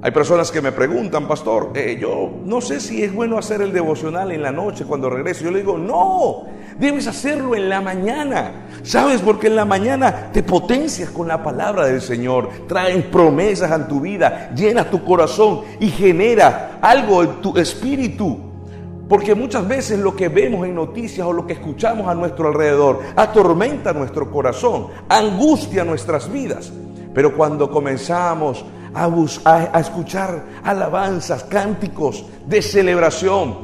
Hay 0.04 0.12
personas 0.12 0.52
que 0.52 0.62
me 0.62 0.72
preguntan, 0.72 1.28
pastor, 1.28 1.72
eh, 1.74 1.98
yo 2.00 2.30
no 2.46 2.62
sé 2.62 2.80
si 2.80 3.02
es 3.02 3.12
bueno 3.12 3.40
hacer 3.40 3.64
el 3.64 3.74
devocional 3.74 4.32
en 4.32 4.44
la 4.44 4.52
noche 4.52 4.86
cuando 4.86 5.10
regreso. 5.10 5.44
Yo 5.44 5.50
le 5.50 5.62
digo, 5.62 5.76
no, 5.76 6.44
debes 6.78 7.08
hacerlo 7.08 7.56
en 7.56 7.68
la 7.68 7.82
mañana. 7.82 8.68
¿Sabes? 8.84 9.22
Porque 9.22 9.48
en 9.48 9.56
la 9.56 9.66
mañana 9.66 10.30
te 10.32 10.44
potencias 10.44 11.10
con 11.10 11.28
la 11.28 11.42
palabra 11.42 11.88
del 11.88 12.02
Señor, 12.02 12.48
traes 12.68 13.04
promesas 13.06 13.72
a 13.72 13.88
tu 13.88 14.02
vida, 14.02 14.52
llenas 14.56 14.92
tu 14.92 15.04
corazón 15.04 15.62
y 15.80 15.90
genera 15.90 16.78
algo 16.80 17.24
en 17.24 17.42
tu 17.42 17.58
espíritu 17.58 18.51
Porque 19.12 19.36
muchas 19.36 19.68
veces 19.68 20.00
lo 20.00 20.16
que 20.16 20.30
vemos 20.30 20.66
en 20.66 20.74
noticias 20.74 21.28
o 21.28 21.34
lo 21.34 21.46
que 21.46 21.52
escuchamos 21.52 22.08
a 22.08 22.16
nuestro 22.16 22.48
alrededor 22.48 23.02
atormenta 23.18 23.92
nuestro 23.92 24.32
corazón, 24.32 24.88
angustia 25.10 25.84
nuestras 25.84 26.32
vidas. 26.32 26.72
Pero 27.14 27.36
cuando 27.36 27.70
comenzamos 27.70 28.64
a, 28.94 29.82
escuchar 29.82 30.46
alabanzas, 30.64 31.44
cánticos 31.44 32.26
de 32.48 32.62
celebración, 32.62 33.58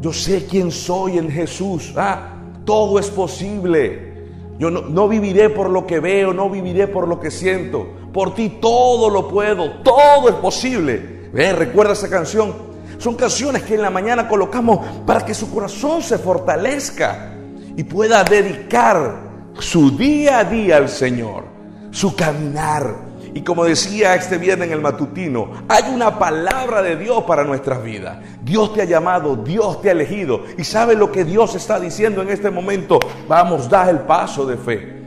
yo 0.00 0.12
sé 0.12 0.46
quién 0.46 0.70
soy 0.70 1.18
en 1.18 1.28
Jesús. 1.28 1.92
Ah, 1.96 2.34
todo 2.64 3.00
es 3.00 3.10
posible. 3.10 4.28
Yo 4.56 4.70
no, 4.70 4.82
no, 4.82 5.08
viviré 5.08 5.50
por 5.50 5.68
lo 5.68 5.84
que 5.84 5.98
veo, 5.98 6.32
no 6.32 6.48
viviré 6.48 6.86
por 6.86 7.08
lo 7.08 7.18
que 7.18 7.32
siento. 7.32 7.88
Por 8.12 8.36
ti 8.36 8.58
todo 8.60 9.10
lo 9.10 9.26
puedo, 9.26 9.80
todo 9.82 10.28
es 10.28 10.36
posible. 10.36 11.28
¿Ven? 11.32 11.56
¿Recuerda 11.56 11.94
esa 11.94 12.08
canción? 12.08 12.71
Son 13.02 13.16
canciones 13.16 13.64
que 13.64 13.74
en 13.74 13.82
la 13.82 13.90
mañana 13.90 14.28
colocamos 14.28 15.02
para 15.04 15.24
que 15.24 15.34
su 15.34 15.52
corazón 15.52 16.02
se 16.02 16.18
fortalezca 16.18 17.34
y 17.76 17.82
pueda 17.82 18.22
dedicar 18.22 19.32
su 19.58 19.96
día 19.96 20.38
a 20.38 20.44
día 20.44 20.76
al 20.76 20.88
Señor, 20.88 21.44
su 21.90 22.14
caminar 22.14 23.12
y 23.34 23.40
como 23.40 23.64
decía 23.64 24.14
este 24.14 24.38
viernes 24.38 24.68
en 24.68 24.74
el 24.74 24.80
matutino, 24.80 25.50
hay 25.68 25.92
una 25.92 26.16
palabra 26.16 26.80
de 26.80 26.96
Dios 26.96 27.24
para 27.24 27.42
nuestras 27.42 27.82
vidas. 27.82 28.18
Dios 28.44 28.72
te 28.74 28.82
ha 28.82 28.84
llamado, 28.84 29.36
Dios 29.36 29.80
te 29.80 29.88
ha 29.88 29.92
elegido. 29.92 30.42
Y 30.56 30.64
sabe 30.64 30.94
lo 30.94 31.10
que 31.10 31.24
Dios 31.24 31.54
está 31.54 31.80
diciendo 31.80 32.20
en 32.20 32.28
este 32.28 32.50
momento. 32.50 33.00
Vamos, 33.26 33.68
da 33.68 33.88
el 33.88 34.00
paso 34.00 34.44
de 34.44 34.56
fe. 34.58 35.02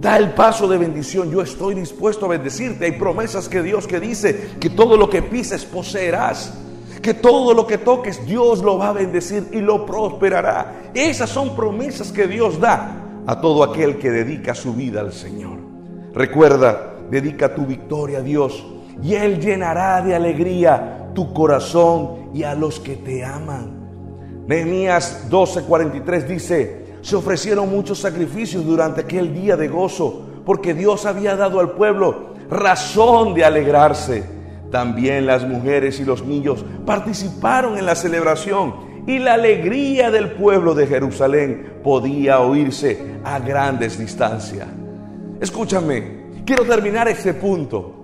Da 0.00 0.18
el 0.18 0.32
paso 0.32 0.66
de 0.66 0.76
bendición. 0.76 1.30
Yo 1.30 1.40
estoy 1.40 1.74
dispuesto 1.76 2.26
a 2.26 2.30
bendecirte. 2.30 2.84
Hay 2.84 2.92
promesas 2.92 3.48
que 3.48 3.62
Dios 3.62 3.86
que 3.86 4.00
dice 4.00 4.50
que 4.58 4.68
todo 4.68 4.96
lo 4.96 5.08
que 5.08 5.22
pises 5.22 5.64
poseerás. 5.64 6.52
Que 7.02 7.14
todo 7.14 7.52
lo 7.52 7.66
que 7.66 7.78
toques 7.78 8.24
Dios 8.24 8.62
lo 8.62 8.78
va 8.78 8.90
a 8.90 8.92
bendecir 8.92 9.48
y 9.52 9.60
lo 9.60 9.84
prosperará. 9.84 10.90
Esas 10.94 11.28
son 11.28 11.54
promesas 11.54 12.12
que 12.12 12.26
Dios 12.26 12.58
da 12.58 13.22
a 13.26 13.40
todo 13.40 13.64
aquel 13.64 13.98
que 13.98 14.10
dedica 14.10 14.54
su 14.54 14.72
vida 14.72 15.00
al 15.00 15.12
Señor. 15.12 15.58
Recuerda, 16.14 16.92
Dedica 17.12 17.54
tu 17.54 17.66
victoria 17.66 18.20
a 18.20 18.22
Dios 18.22 18.64
y 19.02 19.12
Él 19.16 19.38
llenará 19.38 20.00
de 20.00 20.14
alegría 20.14 21.10
tu 21.14 21.34
corazón 21.34 22.30
y 22.32 22.42
a 22.42 22.54
los 22.54 22.80
que 22.80 22.96
te 22.96 23.22
aman. 23.22 24.46
Nehemías 24.46 25.28
12:43 25.30 26.26
dice, 26.26 26.86
se 27.02 27.14
ofrecieron 27.14 27.68
muchos 27.68 27.98
sacrificios 27.98 28.64
durante 28.64 29.02
aquel 29.02 29.34
día 29.34 29.58
de 29.58 29.68
gozo, 29.68 30.22
porque 30.46 30.72
Dios 30.72 31.04
había 31.04 31.36
dado 31.36 31.60
al 31.60 31.72
pueblo 31.72 32.32
razón 32.48 33.34
de 33.34 33.44
alegrarse. 33.44 34.24
También 34.72 35.26
las 35.26 35.46
mujeres 35.46 36.00
y 36.00 36.04
los 36.04 36.24
niños 36.24 36.64
participaron 36.84 37.78
en 37.78 37.86
la 37.86 37.94
celebración 37.94 38.74
y 39.06 39.20
la 39.20 39.34
alegría 39.34 40.10
del 40.10 40.32
pueblo 40.32 40.74
de 40.74 40.88
Jerusalén 40.88 41.80
podía 41.84 42.40
oírse 42.40 43.20
a 43.22 43.38
grandes 43.38 43.98
distancias. 43.98 44.66
Escúchame, 45.40 46.22
Quiero 46.44 46.64
terminar 46.64 47.08
este 47.08 47.34
punto. 47.34 47.98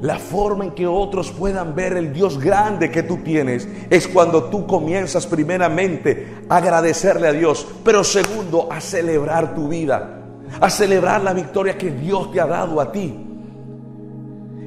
La 0.00 0.18
forma 0.18 0.64
en 0.64 0.70
que 0.70 0.86
otros 0.86 1.30
puedan 1.32 1.74
ver 1.74 1.94
el 1.94 2.12
Dios 2.12 2.38
grande 2.38 2.90
que 2.90 3.02
tú 3.02 3.18
tienes 3.18 3.68
es 3.90 4.08
cuando 4.08 4.44
tú 4.44 4.66
comienzas 4.66 5.26
primeramente 5.26 6.44
a 6.48 6.56
agradecerle 6.56 7.28
a 7.28 7.32
Dios, 7.32 7.66
pero 7.84 8.02
segundo 8.02 8.68
a 8.70 8.80
celebrar 8.80 9.54
tu 9.54 9.68
vida, 9.68 10.22
a 10.58 10.70
celebrar 10.70 11.20
la 11.22 11.34
victoria 11.34 11.76
que 11.76 11.90
Dios 11.90 12.32
te 12.32 12.40
ha 12.40 12.46
dado 12.46 12.80
a 12.80 12.90
ti. 12.92 13.29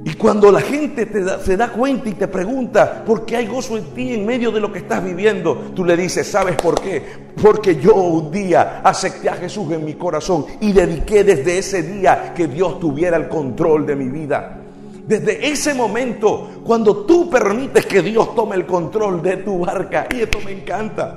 Y 0.06 0.16
cuando 0.16 0.52
la 0.52 0.60
gente 0.60 1.08
se 1.44 1.56
da 1.56 1.70
cuenta 1.70 2.10
y 2.10 2.14
te 2.14 2.28
pregunta 2.28 3.04
por 3.06 3.26
qué 3.26 3.38
hay 3.38 3.48
gozo 3.48 3.78
en 3.78 3.86
ti 3.94 4.14
en 4.14 4.26
medio 4.26 4.52
de 4.52 4.60
lo 4.60 4.72
que 4.72 4.80
estás 4.80 5.02
viviendo, 5.04 5.72
tú 5.74 5.86
le 5.86 5.96
dices, 5.96 6.28
¿sabes 6.28 6.58
por 6.58 6.82
qué? 6.82 7.02
Porque 7.42 7.78
yo 7.78 7.96
un 7.96 8.30
día 8.30 8.82
acepté 8.84 9.30
a 9.30 9.36
Jesús 9.36 9.72
en 9.72 9.86
mi 9.86 9.94
corazón 9.94 10.46
y 10.60 10.74
dediqué 10.74 11.24
desde 11.24 11.58
ese 11.58 11.84
día 11.84 12.34
que 12.36 12.48
Dios 12.48 12.82
tuviera 12.82 13.16
el 13.16 13.30
control 13.30 13.86
de 13.86 13.96
mi 13.96 14.10
vida. 14.10 14.60
Desde 15.08 15.48
ese 15.48 15.74
momento, 15.74 16.50
cuando 16.66 17.06
tú 17.06 17.30
permites 17.30 17.86
que 17.86 18.02
Dios 18.02 18.36
tome 18.36 18.58
el 18.58 18.66
control 18.66 19.22
de 19.22 19.38
tu 19.38 19.60
barca, 19.60 20.08
y 20.14 20.22
esto 20.22 20.40
me 20.44 20.52
encanta, 20.52 21.16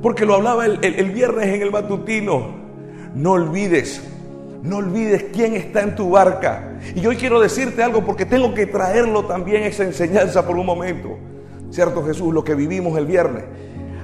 porque 0.00 0.24
lo 0.24 0.36
hablaba 0.36 0.64
el, 0.64 0.78
el 0.82 1.10
viernes 1.10 1.48
en 1.48 1.62
el 1.62 1.70
matutino, 1.70 2.60
no 3.14 3.32
olvides 3.32 4.02
no 4.62 4.76
olvides 4.76 5.26
quién 5.32 5.54
está 5.54 5.82
en 5.82 5.94
tu 5.94 6.10
barca. 6.10 6.78
Y 6.94 7.06
hoy 7.06 7.16
quiero 7.16 7.40
decirte 7.40 7.82
algo 7.82 8.04
porque 8.04 8.26
tengo 8.26 8.52
que 8.54 8.66
traerlo 8.66 9.24
también 9.24 9.62
esa 9.62 9.84
enseñanza 9.84 10.46
por 10.46 10.56
un 10.56 10.66
momento. 10.66 11.18
¿Cierto 11.70 12.04
Jesús? 12.04 12.32
Lo 12.34 12.44
que 12.44 12.54
vivimos 12.54 12.96
el 12.98 13.06
viernes. 13.06 13.44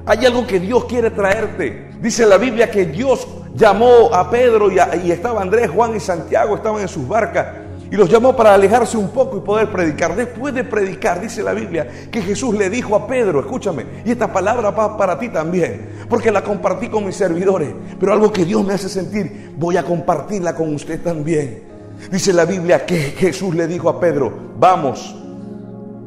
Hay 0.06 0.24
algo 0.24 0.46
que 0.46 0.60
Dios 0.60 0.84
quiere 0.84 1.10
traerte. 1.10 1.90
Dice 2.00 2.26
la 2.26 2.38
Biblia 2.38 2.70
que 2.70 2.86
Dios 2.86 3.26
llamó 3.54 4.14
a 4.14 4.30
Pedro 4.30 4.70
y, 4.70 4.76
y 5.04 5.10
estaba 5.10 5.42
Andrés, 5.42 5.70
Juan 5.70 5.96
y 5.96 6.00
Santiago, 6.00 6.56
estaban 6.56 6.80
en 6.80 6.88
sus 6.88 7.06
barcas. 7.06 7.46
Y 7.90 7.96
los 7.96 8.10
llamó 8.10 8.34
para 8.34 8.54
alejarse 8.54 8.96
un 8.96 9.10
poco 9.10 9.36
y 9.36 9.40
poder 9.40 9.70
predicar. 9.70 10.16
Después 10.16 10.52
de 10.52 10.64
predicar, 10.64 11.20
dice 11.20 11.42
la 11.42 11.52
Biblia, 11.52 11.86
que 12.10 12.20
Jesús 12.20 12.56
le 12.56 12.68
dijo 12.68 12.96
a 12.96 13.06
Pedro, 13.06 13.40
escúchame, 13.40 13.86
y 14.04 14.10
esta 14.10 14.32
palabra 14.32 14.70
va 14.70 14.96
para 14.96 15.18
ti 15.18 15.28
también, 15.28 15.90
porque 16.08 16.32
la 16.32 16.42
compartí 16.42 16.88
con 16.88 17.06
mis 17.06 17.16
servidores, 17.16 17.68
pero 18.00 18.12
algo 18.12 18.32
que 18.32 18.44
Dios 18.44 18.64
me 18.64 18.74
hace 18.74 18.88
sentir, 18.88 19.52
voy 19.56 19.76
a 19.76 19.84
compartirla 19.84 20.54
con 20.56 20.74
usted 20.74 21.00
también. 21.00 21.62
Dice 22.10 22.32
la 22.32 22.44
Biblia 22.44 22.84
que 22.84 22.98
Jesús 22.98 23.54
le 23.54 23.66
dijo 23.66 23.88
a 23.88 24.00
Pedro, 24.00 24.32
vamos, 24.58 25.14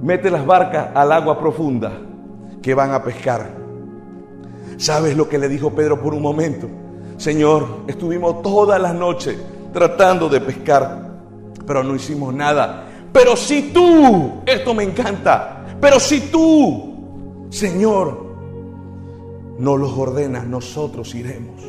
mete 0.02 0.30
las 0.30 0.46
barcas 0.46 0.90
al 0.94 1.12
agua 1.12 1.40
profunda 1.40 1.94
que 2.62 2.74
van 2.74 2.92
a 2.92 3.04
pescar. 3.04 3.48
¿Sabes 4.78 5.16
lo 5.16 5.28
que 5.28 5.38
le 5.38 5.48
dijo 5.48 5.72
Pedro 5.72 6.00
por 6.02 6.14
un 6.14 6.22
momento? 6.22 6.70
Señor, 7.18 7.84
estuvimos 7.88 8.42
todas 8.42 8.82
las 8.82 8.94
noches 8.94 9.38
tratando 9.74 10.30
de 10.30 10.40
pescar 10.40 11.09
pero 11.70 11.84
no 11.84 11.96
hicimos 11.96 12.34
nada. 12.34 12.88
Pero 13.14 13.36
si 13.36 13.72
tú, 13.72 14.42
esto 14.44 14.74
me 14.74 14.84
encanta, 14.84 15.78
pero 15.80 16.00
si 16.00 16.20
tú, 16.32 17.46
Señor, 17.52 18.26
no 19.60 19.78
los 19.78 19.92
ordenas, 19.96 20.48
nosotros 20.48 21.14
iremos. 21.14 21.62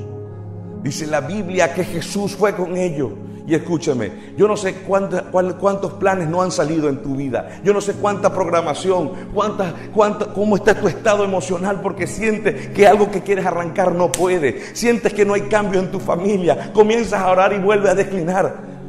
Dice 0.83 1.07
la 1.07 1.21
Biblia 1.21 1.75
que 1.75 1.85
Jesús 1.85 2.35
fue 2.35 2.57
con 2.57 2.79
ellos. 2.79 3.11
Y 3.47 3.55
escúchame, 3.55 4.33
yo 4.39 4.49
no 4.49 4.57
sé 4.57 4.77
cuántos 4.87 5.93
planes 5.95 6.29
no 6.29 6.41
han 6.41 6.51
salido 6.51 6.89
en 6.89 7.03
tu 7.03 7.17
vida. 7.17 7.61
Yo 7.63 7.75
no 7.75 7.83
sé 7.83 7.93
cuánta 7.93 8.33
programación, 8.33 9.13
cuánta, 9.35 9.75
cuánta, 9.93 10.33
cómo 10.33 10.57
está 10.57 10.81
tu 10.81 10.89
estado 10.89 11.25
emocional 11.25 11.83
porque 11.83 12.07
sientes 12.07 12.69
que 12.69 12.87
algo 12.87 13.11
que 13.11 13.21
quieres 13.21 13.45
arrancar 13.45 13.95
no 13.95 14.11
puede. 14.11 14.75
Sientes 14.75 15.13
que 15.13 15.27
no 15.27 15.35
hay 15.35 15.43
cambio 15.43 15.79
en 15.79 15.91
tu 15.91 16.01
familia. 16.01 16.73
Comienzas 16.73 17.21
a 17.21 17.31
orar 17.31 17.53
y 17.53 17.59
vuelve 17.59 17.91
a 17.91 17.95
declinar. 17.95 18.80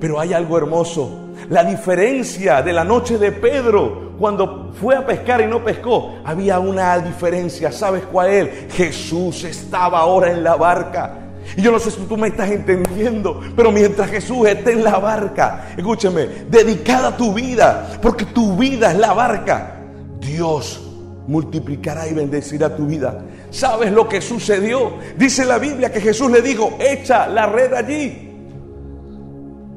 Pero 0.00 0.18
hay 0.18 0.32
algo 0.32 0.56
hermoso. 0.56 1.28
La 1.48 1.62
diferencia 1.62 2.62
de 2.62 2.72
la 2.72 2.84
noche 2.84 3.18
de 3.18 3.32
Pedro 3.32 4.10
cuando 4.20 4.70
fue 4.78 4.94
a 4.94 5.06
pescar 5.06 5.40
y 5.40 5.46
no 5.46 5.64
pescó, 5.64 6.16
había 6.26 6.58
una 6.58 6.98
diferencia. 6.98 7.72
¿Sabes 7.72 8.02
cuál 8.04 8.28
es? 8.28 8.74
Jesús 8.74 9.44
estaba 9.44 10.00
ahora 10.00 10.30
en 10.30 10.44
la 10.44 10.56
barca. 10.56 11.14
Y 11.56 11.62
yo 11.62 11.72
no 11.72 11.78
sé 11.78 11.90
si 11.90 12.02
tú 12.02 12.18
me 12.18 12.28
estás 12.28 12.50
entendiendo, 12.50 13.40
pero 13.56 13.72
mientras 13.72 14.10
Jesús 14.10 14.46
esté 14.46 14.72
en 14.72 14.84
la 14.84 14.98
barca, 14.98 15.72
escúchame, 15.74 16.26
dedicada 16.50 17.16
tu 17.16 17.32
vida, 17.32 17.98
porque 18.02 18.26
tu 18.26 18.56
vida 18.56 18.92
es 18.92 18.98
la 18.98 19.14
barca, 19.14 19.80
Dios 20.20 20.82
multiplicará 21.26 22.06
y 22.06 22.12
bendecirá 22.12 22.76
tu 22.76 22.86
vida. 22.86 23.22
¿Sabes 23.50 23.90
lo 23.90 24.06
que 24.06 24.20
sucedió? 24.20 24.98
Dice 25.16 25.46
la 25.46 25.58
Biblia 25.58 25.90
que 25.90 26.00
Jesús 26.00 26.30
le 26.30 26.42
dijo, 26.42 26.76
echa 26.78 27.26
la 27.26 27.46
red 27.46 27.72
allí. 27.72 28.29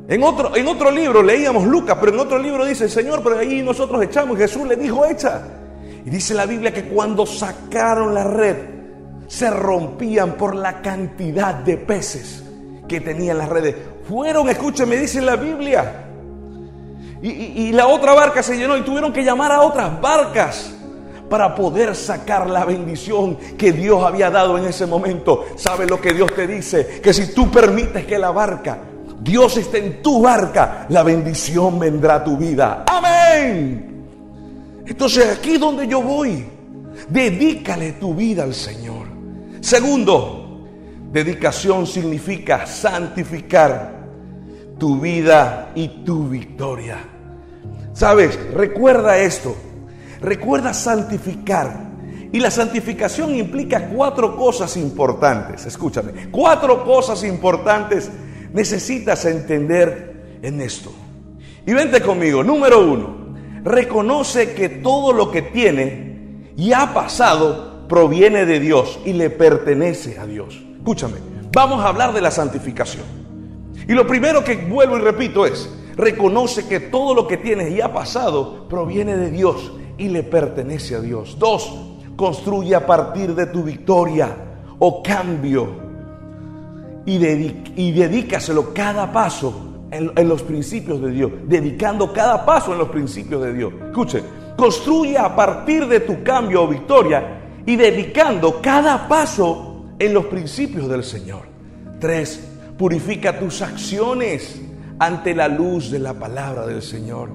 En 0.08 0.22
otro, 0.22 0.56
en 0.56 0.68
otro 0.68 0.92
libro 0.92 1.24
leíamos 1.24 1.66
Lucas, 1.66 1.98
pero 2.00 2.14
en 2.14 2.20
otro 2.20 2.38
libro 2.38 2.66
dice, 2.66 2.90
Señor, 2.90 3.22
pero 3.24 3.40
ahí 3.40 3.62
nosotros 3.62 4.04
echamos. 4.04 4.38
Jesús 4.38 4.68
le 4.68 4.76
dijo, 4.76 5.06
echa. 5.06 5.42
Y 6.06 6.10
dice 6.10 6.34
la 6.34 6.46
Biblia 6.46 6.74
que 6.74 6.86
cuando 6.86 7.26
sacaron 7.26 8.14
la 8.14 8.26
red, 8.26 8.58
se 9.28 9.50
rompían 9.50 10.34
por 10.34 10.56
la 10.56 10.82
cantidad 10.82 11.56
de 11.56 11.78
peces 11.78 12.44
que 12.88 13.00
tenían 13.00 13.38
las 13.38 13.48
redes. 13.48 13.76
Fueron, 14.08 14.50
escúchame, 14.50 14.98
dice 14.98 15.22
la 15.22 15.38
Biblia. 15.38 16.06
Y, 17.22 17.30
y 17.30 17.72
la 17.72 17.88
otra 17.88 18.14
barca 18.14 18.44
se 18.44 18.58
llenó 18.58 18.76
y 18.76 18.82
tuvieron 18.82 19.14
que 19.14 19.24
llamar 19.24 19.54
a 19.54 19.62
otras 19.62 20.02
barcas 20.02 20.74
para 21.30 21.56
poder 21.56 21.96
sacar 21.96 22.50
la 22.50 22.66
bendición 22.66 23.38
que 23.58 23.72
Dios 23.72 24.04
había 24.04 24.30
dado 24.30 24.58
en 24.58 24.66
ese 24.66 24.86
momento. 24.86 25.46
¿Sabes 25.56 25.90
lo 25.90 26.02
que 26.02 26.14
Dios 26.14 26.30
te 26.36 26.46
dice? 26.46 27.00
Que 27.02 27.14
si 27.14 27.34
tú 27.34 27.50
permites 27.50 28.06
que 28.06 28.20
la 28.20 28.32
barca 28.32 28.78
Dios 29.22 29.58
está 29.58 29.78
en 29.78 30.02
tu 30.02 30.22
barca, 30.22 30.86
la 30.90 31.04
bendición 31.04 31.80
vendrá 31.80 32.16
a 32.16 32.24
tu 32.24 32.38
vida. 32.38 32.84
Amén. 32.88 33.94
Entonces 34.86 35.38
aquí 35.38 35.58
donde 35.58 35.88
yo 35.88 36.02
voy, 36.02 36.46
dedícale 37.10 37.94
tu 37.94 38.14
vida 38.14 38.44
al 38.44 38.54
Señor. 38.54 39.08
Segundo, 39.62 40.66
dedicación 41.12 41.88
significa 41.88 42.66
santificar 42.66 44.04
tu 44.78 45.00
vida 45.00 45.72
y 45.76 45.88
tu 46.04 46.28
victoria. 46.28 46.98
Sabes, 47.94 48.38
recuerda 48.54 49.18
esto. 49.18 49.56
Recuerda 50.20 50.74
santificar 50.74 51.92
Y 52.32 52.40
la 52.40 52.50
santificación 52.50 53.36
implica 53.36 53.90
cuatro 53.90 54.36
cosas 54.36 54.76
importantes. 54.76 55.68
Escúchame, 55.68 56.32
cuatro 56.32 56.84
cosas 56.84 57.24
importantes 57.24 58.10
necesitas 58.54 59.26
entender 59.26 60.40
en 60.42 60.62
esto. 60.62 60.92
Y 61.66 61.74
vente 61.74 62.02
conmigo. 62.02 62.44
Número 62.44 62.80
uno, 62.80 63.36
reconoce 63.64 64.54
que 64.54 64.70
todo 64.70 65.14
lo 65.14 65.32
que 65.32 65.42
tiene 65.42 66.52
y 66.56 66.74
ha 66.74 66.94
pasado 66.94 67.88
proviene 67.88 68.46
de 68.46 68.60
Dios 68.60 69.00
y 69.06 69.14
le 69.14 69.30
pertenece 69.30 70.20
a 70.20 70.26
Dios. 70.26 70.62
Escúchame, 70.78 71.16
vamos 71.52 71.84
a 71.84 71.90
hablar 71.90 72.14
de 72.14 72.22
la 72.22 72.32
santificación. 72.32 73.04
Y 73.88 73.94
lo 73.94 74.08
primero 74.08 74.44
que 74.44 74.56
vuelvo 74.56 74.98
y 74.98 75.02
repito 75.02 75.46
es, 75.46 75.70
reconoce 75.96 76.68
que 76.68 76.80
todo 76.80 77.14
lo 77.14 77.28
que 77.28 77.38
tienes 77.38 77.72
y 77.72 77.82
ha 77.82 77.94
pasado 77.94 78.68
proviene 78.68 79.18
de 79.18 79.32
Dios 79.32 79.74
y 79.98 80.10
le 80.10 80.24
pertenece 80.24 80.96
a 80.96 81.02
Dios. 81.02 81.38
Dos, 81.38 81.74
construye 82.16 82.76
a 82.76 82.86
partir 82.86 83.36
de 83.36 83.48
tu 83.48 83.64
victoria 83.64 84.36
o 84.80 85.02
cambio 85.04 85.83
y, 87.06 87.16
y 87.76 87.92
dedícaselo 87.92 88.74
cada 88.74 89.12
paso 89.12 89.74
en, 89.94 90.28
los 90.28 90.42
principios 90.42 91.02
de 91.02 91.12
Dios, 91.12 91.32
dedicando 91.46 92.12
cada 92.12 92.46
paso 92.46 92.74
en 92.74 92.80
los 92.80 92.90
principios 92.90 93.44
de 93.44 93.54
Dios. 93.54 93.74
Escuche, 93.88 94.24
construye 94.58 95.18
a 95.18 95.36
partir 95.36 95.88
de 95.88 96.00
tu 96.00 96.24
cambio 96.24 96.64
o 96.64 96.68
victoria 96.68 97.42
y 97.66 97.76
dedicando 97.76 98.60
cada 98.62 99.08
paso 99.08 99.86
en 100.00 100.14
los 100.14 100.26
principios 100.26 100.90
del 100.90 101.04
Señor. 101.04 101.44
Tres, 102.00 102.44
purifica 102.78 103.40
tus 103.40 103.62
acciones 103.62 104.62
ante 105.00 105.36
la 105.36 105.48
luz 105.48 105.92
de 105.92 106.00
la 106.00 106.14
palabra 106.14 106.66
del 106.66 106.82
Señor. 106.82 107.30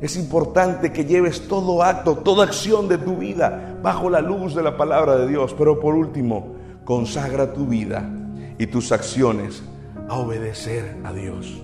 Es 0.00 0.16
importante 0.16 0.92
que 0.92 1.04
lleves 1.04 1.46
todo 1.46 1.82
acto, 1.82 2.16
toda 2.16 2.44
acción 2.44 2.88
de 2.88 2.98
tu 2.98 3.16
vida 3.16 3.78
bajo 3.82 4.08
la 4.08 4.20
luz 4.20 4.54
de 4.54 4.62
la 4.62 4.76
palabra 4.76 5.16
de 5.16 5.28
Dios. 5.28 5.54
Pero 5.56 5.78
por 5.78 5.94
último, 5.94 6.56
consagra 6.84 7.52
tu 7.52 7.66
vida 7.66 8.19
y 8.60 8.66
tus 8.66 8.92
acciones 8.92 9.62
a 10.06 10.18
obedecer 10.18 10.98
a 11.02 11.14
Dios. 11.14 11.62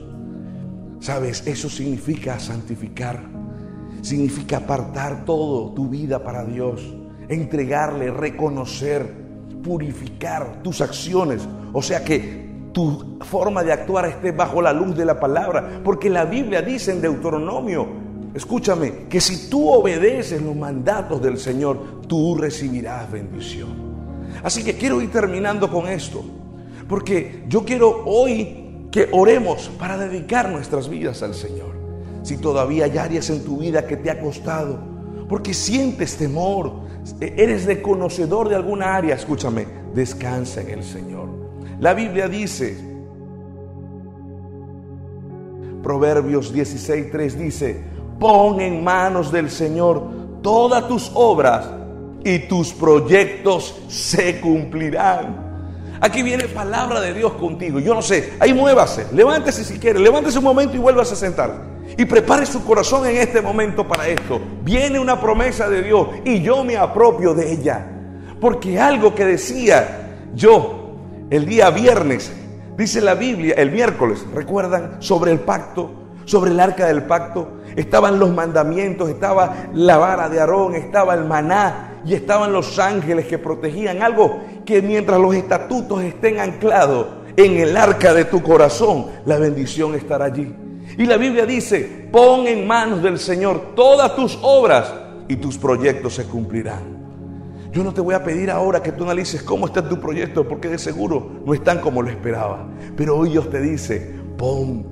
Sabes, 0.98 1.46
eso 1.46 1.68
significa 1.68 2.40
santificar, 2.40 3.20
significa 4.00 4.56
apartar 4.56 5.26
todo 5.26 5.74
tu 5.74 5.90
vida 5.90 6.24
para 6.24 6.42
Dios, 6.46 6.80
entregarle, 7.28 8.10
reconocer, 8.10 9.12
purificar 9.62 10.62
tus 10.62 10.80
acciones. 10.80 11.46
O 11.74 11.82
sea 11.82 12.02
que 12.02 12.70
tu 12.72 13.18
forma 13.20 13.62
de 13.62 13.74
actuar 13.74 14.06
esté 14.06 14.32
bajo 14.32 14.62
la 14.62 14.72
luz 14.72 14.96
de 14.96 15.04
la 15.04 15.20
palabra, 15.20 15.82
porque 15.84 16.08
la 16.08 16.24
Biblia 16.24 16.62
dice 16.62 16.92
en 16.92 17.02
Deuteronomio 17.02 18.06
Escúchame, 18.36 19.06
que 19.08 19.18
si 19.18 19.48
tú 19.48 19.70
obedeces 19.70 20.42
los 20.42 20.54
mandatos 20.54 21.22
del 21.22 21.38
Señor, 21.38 22.02
tú 22.06 22.36
recibirás 22.36 23.10
bendición. 23.10 23.70
Así 24.42 24.62
que 24.62 24.76
quiero 24.76 25.00
ir 25.00 25.10
terminando 25.10 25.70
con 25.70 25.88
esto, 25.88 26.22
porque 26.88 27.45
yo 27.49 27.64
quiero 27.64 28.05
hoy 28.05 28.88
que 28.90 29.09
oremos 29.12 29.71
para 29.78 29.99
dedicar 29.99 30.50
nuestras 30.50 30.88
vidas 30.88 31.23
al 31.23 31.35
Señor. 31.35 31.75
Si 32.23 32.38
todavía 32.38 32.87
hay 32.87 32.99
áreas 32.99 33.31
en 33.31 33.45
tu 33.45 33.59
vida 33.59 33.87
que 33.87 33.97
te 33.97 34.11
ha 34.11 34.21
costado, 34.21 34.78
porque 35.28 35.55
sientes 35.55 36.16
temor, 36.16 36.73
eres 37.21 37.66
desconocedor 37.66 38.49
de 38.49 38.57
alguna 38.57 38.97
área, 38.97 39.14
escúchame, 39.14 39.66
descansa 39.95 40.61
en 40.61 40.71
el 40.71 40.85
Señor. 40.85 41.28
La 41.78 41.95
Biblia 41.95 42.28
dice, 42.28 42.76
Proverbios 45.83 46.55
16.3 46.55 47.33
dice, 47.33 47.81
Pon 48.19 48.61
en 48.61 48.83
manos 48.83 49.31
del 49.31 49.50
Señor 49.50 50.02
todas 50.43 50.88
tus 50.88 51.11
obras 51.14 51.71
y 52.25 52.40
tus 52.40 52.73
proyectos 52.73 53.83
se 53.88 54.40
cumplirán. 54.40 55.45
Aquí 56.00 56.22
viene 56.22 56.48
palabra 56.48 57.00
de 57.00 57.14
Dios 57.14 57.32
contigo. 57.34 57.78
Yo 57.78 57.94
no 57.94 58.02
sé, 58.02 58.34
ahí 58.38 58.52
muévase, 58.52 59.06
levántese 59.12 59.64
si 59.64 59.78
quiere, 59.78 59.98
levántese 59.98 60.38
un 60.38 60.44
momento 60.44 60.76
y 60.76 60.78
vuelvas 60.78 61.11
a 61.12 61.16
sentar. 61.16 61.76
Y 61.96 62.04
prepare 62.04 62.44
su 62.44 62.64
corazón 62.64 63.06
en 63.06 63.16
este 63.16 63.40
momento 63.40 63.87
para 63.87 64.06
esto. 64.09 64.40
Viene 64.62 64.98
una 64.98 65.20
promesa 65.20 65.68
de 65.68 65.82
Dios 65.82 66.09
y 66.24 66.42
yo 66.42 66.64
me 66.64 66.76
apropio 66.76 67.32
de 67.32 67.52
ella. 67.52 67.87
Porque 68.40 68.78
algo 68.78 69.14
que 69.14 69.24
decía 69.24 70.28
yo 70.35 70.96
el 71.30 71.46
día 71.46 71.70
viernes, 71.70 72.32
dice 72.76 73.00
la 73.00 73.14
Biblia, 73.14 73.54
el 73.56 73.72
miércoles, 73.72 74.24
recuerdan, 74.35 74.96
sobre 75.00 75.32
el 75.32 75.40
pacto, 75.40 75.90
sobre 76.26 76.50
el 76.50 76.61
arca 76.61 76.87
del 76.87 77.04
pacto, 77.04 77.61
estaban 77.74 78.18
los 78.18 78.32
mandamientos, 78.32 79.09
estaba 79.09 79.68
la 79.72 79.96
vara 79.96 80.28
de 80.28 80.40
Aarón, 80.40 80.74
estaba 80.74 81.14
el 81.14 81.24
maná 81.24 82.00
y 82.04 82.14
estaban 82.14 82.52
los 82.52 82.78
ángeles 82.78 83.26
que 83.26 83.38
protegían. 83.38 84.02
Algo 84.02 84.40
que 84.66 84.83
mientras 84.83 85.18
los 85.18 85.35
estatutos 85.35 86.02
estén 86.02 86.38
anclados 86.40 87.07
en 87.37 87.57
el 87.57 87.76
arca 87.76 88.12
de 88.12 88.26
tu 88.26 88.42
corazón, 88.42 89.07
la 89.24 89.38
bendición 89.38 89.94
estará 89.94 90.26
allí. 90.26 90.55
Y 90.98 91.07
la 91.07 91.16
Biblia 91.16 91.46
dice, 91.46 92.09
pon 92.11 92.46
en 92.46 92.66
manos 92.66 93.02
del 93.02 93.18
Señor 93.18 93.74
todas 93.74 94.14
tus 94.14 94.38
obras 94.42 94.92
y 95.29 95.37
tus 95.37 95.57
proyectos 95.57 96.14
se 96.14 96.24
cumplirán. 96.24 96.96
Yo 97.72 97.85
no 97.85 97.92
te 97.92 98.00
voy 98.00 98.14
a 98.14 98.24
pedir 98.24 98.50
ahora 98.50 98.83
que 98.83 98.92
tú 98.92 99.05
analices 99.05 99.42
cómo 99.42 99.66
está 99.66 99.87
tu 99.87 100.00
proyecto, 100.00 100.48
porque 100.48 100.68
de 100.68 100.79
seguro 100.79 101.40
no 101.44 101.52
están 101.52 101.81
como 101.81 102.02
lo 102.02 102.11
esperaba. 102.11 102.66
Pero 102.96 103.18
hoy 103.18 103.31
Dios 103.31 103.50
te 103.50 103.61
dice, 103.61 104.14
pon 104.38 104.87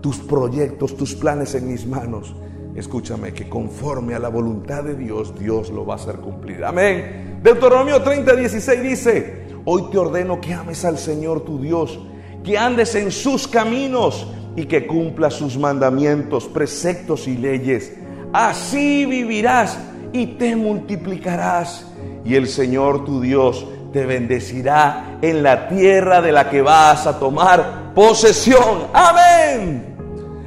tus 0.00 0.18
proyectos, 0.18 0.96
tus 0.96 1.14
planes 1.14 1.54
en 1.54 1.68
mis 1.68 1.86
manos. 1.86 2.36
Escúchame 2.78 3.34
que 3.34 3.48
conforme 3.48 4.14
a 4.14 4.20
la 4.20 4.28
voluntad 4.28 4.84
de 4.84 4.94
Dios, 4.94 5.36
Dios 5.36 5.70
lo 5.70 5.84
va 5.84 5.94
a 5.94 5.96
hacer 5.96 6.16
cumplir. 6.16 6.64
Amén. 6.64 7.40
Deuteronomio 7.42 8.00
30, 8.00 8.36
16 8.36 8.82
dice, 8.82 9.46
hoy 9.64 9.90
te 9.90 9.98
ordeno 9.98 10.40
que 10.40 10.54
ames 10.54 10.84
al 10.84 10.96
Señor 10.96 11.40
tu 11.40 11.60
Dios, 11.60 11.98
que 12.44 12.56
andes 12.56 12.94
en 12.94 13.10
sus 13.10 13.48
caminos 13.48 14.28
y 14.54 14.66
que 14.66 14.86
cumplas 14.86 15.34
sus 15.34 15.58
mandamientos, 15.58 16.46
preceptos 16.46 17.26
y 17.26 17.36
leyes. 17.36 17.94
Así 18.32 19.06
vivirás 19.06 19.76
y 20.12 20.26
te 20.38 20.54
multiplicarás. 20.54 21.84
Y 22.24 22.36
el 22.36 22.46
Señor 22.46 23.04
tu 23.04 23.20
Dios 23.20 23.66
te 23.92 24.06
bendecirá 24.06 25.18
en 25.20 25.42
la 25.42 25.68
tierra 25.68 26.22
de 26.22 26.30
la 26.30 26.48
que 26.48 26.62
vas 26.62 27.08
a 27.08 27.18
tomar 27.18 27.92
posesión. 27.92 28.86
Amén. 28.92 29.87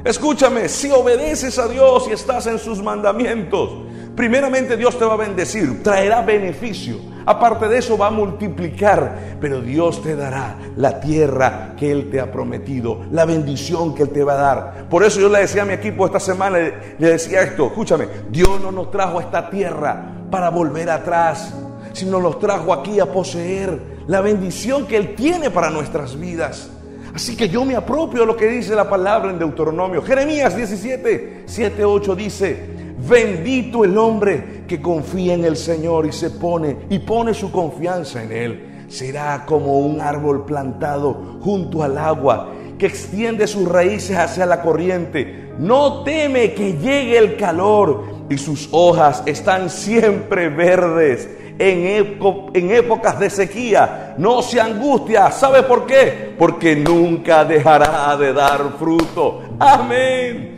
Escúchame, 0.04 0.68
si 0.68 0.90
obedeces 0.90 1.58
a 1.58 1.68
Dios 1.68 2.06
y 2.08 2.12
estás 2.12 2.46
en 2.46 2.58
sus 2.58 2.82
mandamientos, 2.82 3.70
primeramente 4.16 4.76
Dios 4.76 4.98
te 4.98 5.04
va 5.04 5.14
a 5.14 5.16
bendecir, 5.16 5.82
traerá 5.82 6.22
beneficio. 6.22 6.96
Aparte 7.24 7.68
de 7.68 7.78
eso 7.78 7.96
va 7.96 8.08
a 8.08 8.10
multiplicar, 8.10 9.36
pero 9.40 9.60
Dios 9.60 10.02
te 10.02 10.16
dará 10.16 10.58
la 10.76 10.98
tierra 11.00 11.74
que 11.78 11.92
Él 11.92 12.10
te 12.10 12.20
ha 12.20 12.32
prometido, 12.32 13.02
la 13.12 13.24
bendición 13.24 13.94
que 13.94 14.02
Él 14.02 14.10
te 14.10 14.24
va 14.24 14.32
a 14.32 14.36
dar. 14.36 14.88
Por 14.88 15.04
eso 15.04 15.20
yo 15.20 15.28
le 15.28 15.38
decía 15.38 15.62
a 15.62 15.66
mi 15.66 15.74
equipo 15.74 16.04
esta 16.04 16.18
semana, 16.18 16.58
le 16.98 17.08
decía 17.08 17.42
esto, 17.42 17.68
escúchame, 17.68 18.08
Dios 18.28 18.60
no 18.60 18.72
nos 18.72 18.90
trajo 18.90 19.20
a 19.20 19.22
esta 19.22 19.48
tierra 19.48 20.26
para 20.30 20.50
volver 20.50 20.90
atrás 20.90 21.54
sino 21.92 22.20
los 22.20 22.38
trajo 22.38 22.72
aquí 22.72 23.00
a 23.00 23.06
poseer 23.06 23.80
la 24.06 24.20
bendición 24.20 24.86
que 24.86 24.96
Él 24.96 25.14
tiene 25.14 25.50
para 25.50 25.70
nuestras 25.70 26.18
vidas. 26.18 26.70
Así 27.14 27.36
que 27.36 27.48
yo 27.48 27.64
me 27.64 27.76
apropio 27.76 28.24
lo 28.24 28.36
que 28.36 28.48
dice 28.48 28.74
la 28.74 28.88
palabra 28.88 29.30
en 29.30 29.38
Deuteronomio. 29.38 30.02
Jeremías 30.02 30.56
17, 30.56 31.42
7, 31.44 31.84
8 31.84 32.16
dice, 32.16 32.66
bendito 33.06 33.84
el 33.84 33.98
hombre 33.98 34.62
que 34.66 34.80
confía 34.80 35.34
en 35.34 35.44
el 35.44 35.56
Señor 35.56 36.06
y 36.06 36.12
se 36.12 36.30
pone 36.30 36.76
y 36.88 37.00
pone 37.00 37.34
su 37.34 37.52
confianza 37.52 38.22
en 38.22 38.32
Él. 38.32 38.86
Será 38.88 39.44
como 39.46 39.80
un 39.80 40.00
árbol 40.00 40.46
plantado 40.46 41.38
junto 41.42 41.82
al 41.82 41.98
agua 41.98 42.52
que 42.78 42.86
extiende 42.86 43.46
sus 43.46 43.68
raíces 43.68 44.16
hacia 44.16 44.46
la 44.46 44.62
corriente. 44.62 45.50
No 45.58 46.02
teme 46.04 46.54
que 46.54 46.72
llegue 46.72 47.18
el 47.18 47.36
calor 47.36 48.04
y 48.30 48.38
sus 48.38 48.70
hojas 48.72 49.22
están 49.26 49.68
siempre 49.68 50.48
verdes 50.48 51.28
en, 51.58 52.70
épocas 52.70 53.18
de 53.18 53.30
sequía. 53.30 54.14
No 54.18 54.42
se 54.42 54.60
angustia. 54.60 55.30
¿Sabe 55.30 55.62
por 55.62 55.86
qué? 55.86 56.34
Porque 56.38 56.76
nunca 56.76 57.44
dejará 57.44 58.16
de 58.16 58.32
dar 58.32 58.72
fruto. 58.78 59.42
Amén. 59.58 60.50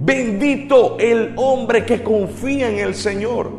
Bendito 0.00 0.96
el 0.98 1.32
hombre 1.36 1.84
que 1.84 2.02
confía 2.02 2.68
en 2.70 2.78
el 2.78 2.94
Señor. 2.94 3.50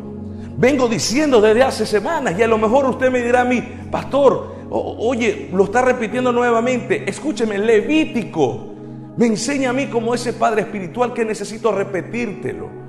Vengo 0.56 0.88
diciendo 0.88 1.40
desde 1.40 1.62
hace 1.62 1.86
semanas 1.86 2.34
y 2.38 2.42
a 2.42 2.48
lo 2.48 2.58
mejor 2.58 2.86
usted 2.86 3.10
me 3.10 3.22
dirá 3.22 3.40
a 3.40 3.44
mí, 3.44 3.62
pastor, 3.90 4.54
oye, 4.70 5.48
lo 5.52 5.64
está 5.64 5.82
repitiendo 5.82 6.30
nuevamente. 6.32 7.08
Escúcheme, 7.08 7.58
Levítico 7.58 8.72
me 9.16 9.26
enseña 9.26 9.70
a 9.70 9.72
mí 9.72 9.86
como 9.88 10.14
ese 10.14 10.32
padre 10.32 10.62
espiritual 10.62 11.12
que 11.12 11.24
necesito 11.24 11.70
repetírtelo 11.70 12.81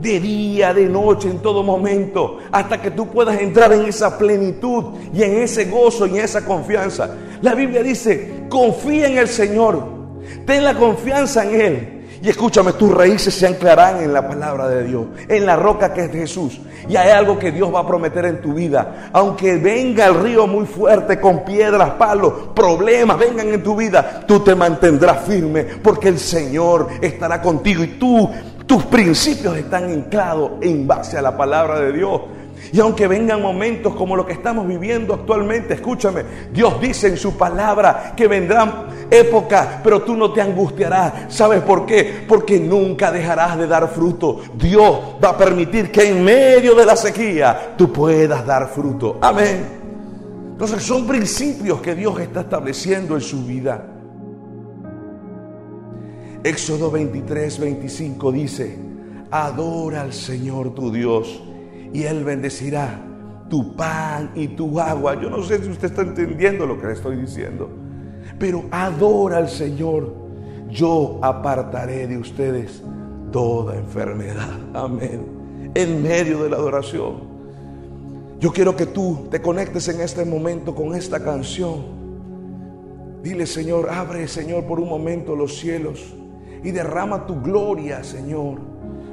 de 0.00 0.20
día, 0.20 0.72
de 0.72 0.86
noche, 0.86 1.28
en 1.28 1.40
todo 1.40 1.62
momento, 1.62 2.38
hasta 2.50 2.80
que 2.80 2.90
tú 2.90 3.08
puedas 3.08 3.40
entrar 3.40 3.72
en 3.72 3.84
esa 3.84 4.16
plenitud 4.16 4.94
y 5.12 5.22
en 5.22 5.38
ese 5.38 5.66
gozo 5.66 6.06
y 6.06 6.18
en 6.18 6.24
esa 6.24 6.44
confianza. 6.44 7.14
La 7.42 7.54
Biblia 7.54 7.82
dice, 7.82 8.44
confía 8.48 9.08
en 9.08 9.18
el 9.18 9.28
Señor, 9.28 9.84
ten 10.46 10.64
la 10.64 10.74
confianza 10.74 11.44
en 11.44 11.60
Él 11.60 11.99
Y 12.22 12.28
escúchame, 12.28 12.74
tus 12.74 12.92
raíces 12.92 13.34
se 13.34 13.46
anclarán 13.46 14.02
en 14.02 14.12
la 14.12 14.26
palabra 14.28 14.68
de 14.68 14.84
Dios, 14.84 15.06
en 15.26 15.46
la 15.46 15.56
roca 15.56 15.94
que 15.94 16.04
es 16.04 16.12
Jesús. 16.12 16.60
Y 16.86 16.96
hay 16.96 17.10
algo 17.10 17.38
que 17.38 17.50
Dios 17.50 17.74
va 17.74 17.80
a 17.80 17.86
prometer 17.86 18.26
en 18.26 18.42
tu 18.42 18.52
vida. 18.52 19.08
Aunque 19.12 19.56
venga 19.56 20.06
el 20.06 20.20
río 20.20 20.46
muy 20.46 20.66
fuerte 20.66 21.18
con 21.18 21.44
piedras, 21.44 21.90
palos, 21.92 22.32
problemas, 22.54 23.18
vengan 23.18 23.48
en 23.48 23.62
tu 23.62 23.74
vida, 23.74 24.22
tú 24.26 24.40
te 24.40 24.54
mantendrás 24.54 25.24
firme 25.24 25.64
porque 25.64 26.08
el 26.08 26.18
Señor 26.18 26.88
estará 27.00 27.40
contigo 27.40 27.82
y 27.82 27.98
tú, 27.98 28.30
tus 28.66 28.84
principios 28.84 29.56
están 29.56 29.84
anclados 29.84 30.52
en 30.60 30.86
base 30.86 31.16
a 31.16 31.22
la 31.22 31.36
palabra 31.36 31.80
de 31.80 31.92
Dios. 31.92 32.20
Y 32.72 32.80
aunque 32.80 33.08
vengan 33.08 33.42
momentos 33.42 33.94
como 33.94 34.16
lo 34.16 34.26
que 34.26 34.32
estamos 34.32 34.66
viviendo 34.66 35.14
actualmente, 35.14 35.74
escúchame, 35.74 36.24
Dios 36.52 36.80
dice 36.80 37.08
en 37.08 37.16
su 37.16 37.36
palabra 37.36 38.12
que 38.16 38.28
vendrán 38.28 38.86
épocas, 39.10 39.80
pero 39.82 40.02
tú 40.02 40.16
no 40.16 40.32
te 40.32 40.40
angustiarás. 40.40 41.34
¿Sabes 41.34 41.62
por 41.62 41.84
qué? 41.84 42.24
Porque 42.28 42.60
nunca 42.60 43.10
dejarás 43.10 43.58
de 43.58 43.66
dar 43.66 43.88
fruto. 43.88 44.40
Dios 44.54 45.00
va 45.22 45.30
a 45.30 45.38
permitir 45.38 45.90
que 45.90 46.08
en 46.08 46.22
medio 46.22 46.74
de 46.74 46.86
la 46.86 46.96
sequía 46.96 47.74
tú 47.76 47.92
puedas 47.92 48.46
dar 48.46 48.68
fruto. 48.68 49.18
Amén. 49.20 49.80
Entonces 50.52 50.82
son 50.82 51.06
principios 51.06 51.80
que 51.80 51.94
Dios 51.94 52.20
está 52.20 52.40
estableciendo 52.40 53.14
en 53.14 53.22
su 53.22 53.44
vida. 53.44 53.86
Éxodo 56.44 56.90
23, 56.90 57.58
25 57.58 58.32
dice, 58.32 58.78
adora 59.30 60.02
al 60.02 60.12
Señor 60.12 60.74
tu 60.74 60.90
Dios 60.90 61.42
y 61.92 62.04
Él 62.04 62.24
bendecirá 62.24 63.00
tu 63.48 63.74
pan 63.74 64.30
y 64.34 64.48
tu 64.48 64.78
agua. 64.80 65.20
Yo 65.20 65.28
no 65.28 65.42
sé 65.42 65.62
si 65.62 65.70
usted 65.70 65.88
está 65.88 66.02
entendiendo 66.02 66.66
lo 66.66 66.80
que 66.80 66.86
le 66.86 66.92
estoy 66.92 67.16
diciendo, 67.16 67.68
pero 68.38 68.64
adora 68.70 69.38
al 69.38 69.48
Señor. 69.48 70.14
Yo 70.70 71.18
apartaré 71.20 72.06
de 72.06 72.16
ustedes 72.16 72.82
toda 73.32 73.76
enfermedad. 73.76 74.56
Amén. 74.72 75.72
En 75.74 76.02
medio 76.02 76.44
de 76.44 76.50
la 76.50 76.56
adoración. 76.56 77.28
Yo 78.38 78.52
quiero 78.52 78.76
que 78.76 78.86
tú 78.86 79.26
te 79.30 79.42
conectes 79.42 79.88
en 79.88 80.00
este 80.00 80.24
momento 80.24 80.74
con 80.74 80.94
esta 80.94 81.22
canción. 81.22 82.00
Dile, 83.22 83.46
Señor, 83.46 83.90
abre, 83.90 84.26
Señor, 84.28 84.64
por 84.64 84.80
un 84.80 84.88
momento 84.88 85.36
los 85.36 85.58
cielos 85.58 86.14
y 86.62 86.70
derrama 86.70 87.26
tu 87.26 87.40
gloria, 87.42 88.02
Señor. 88.02 88.69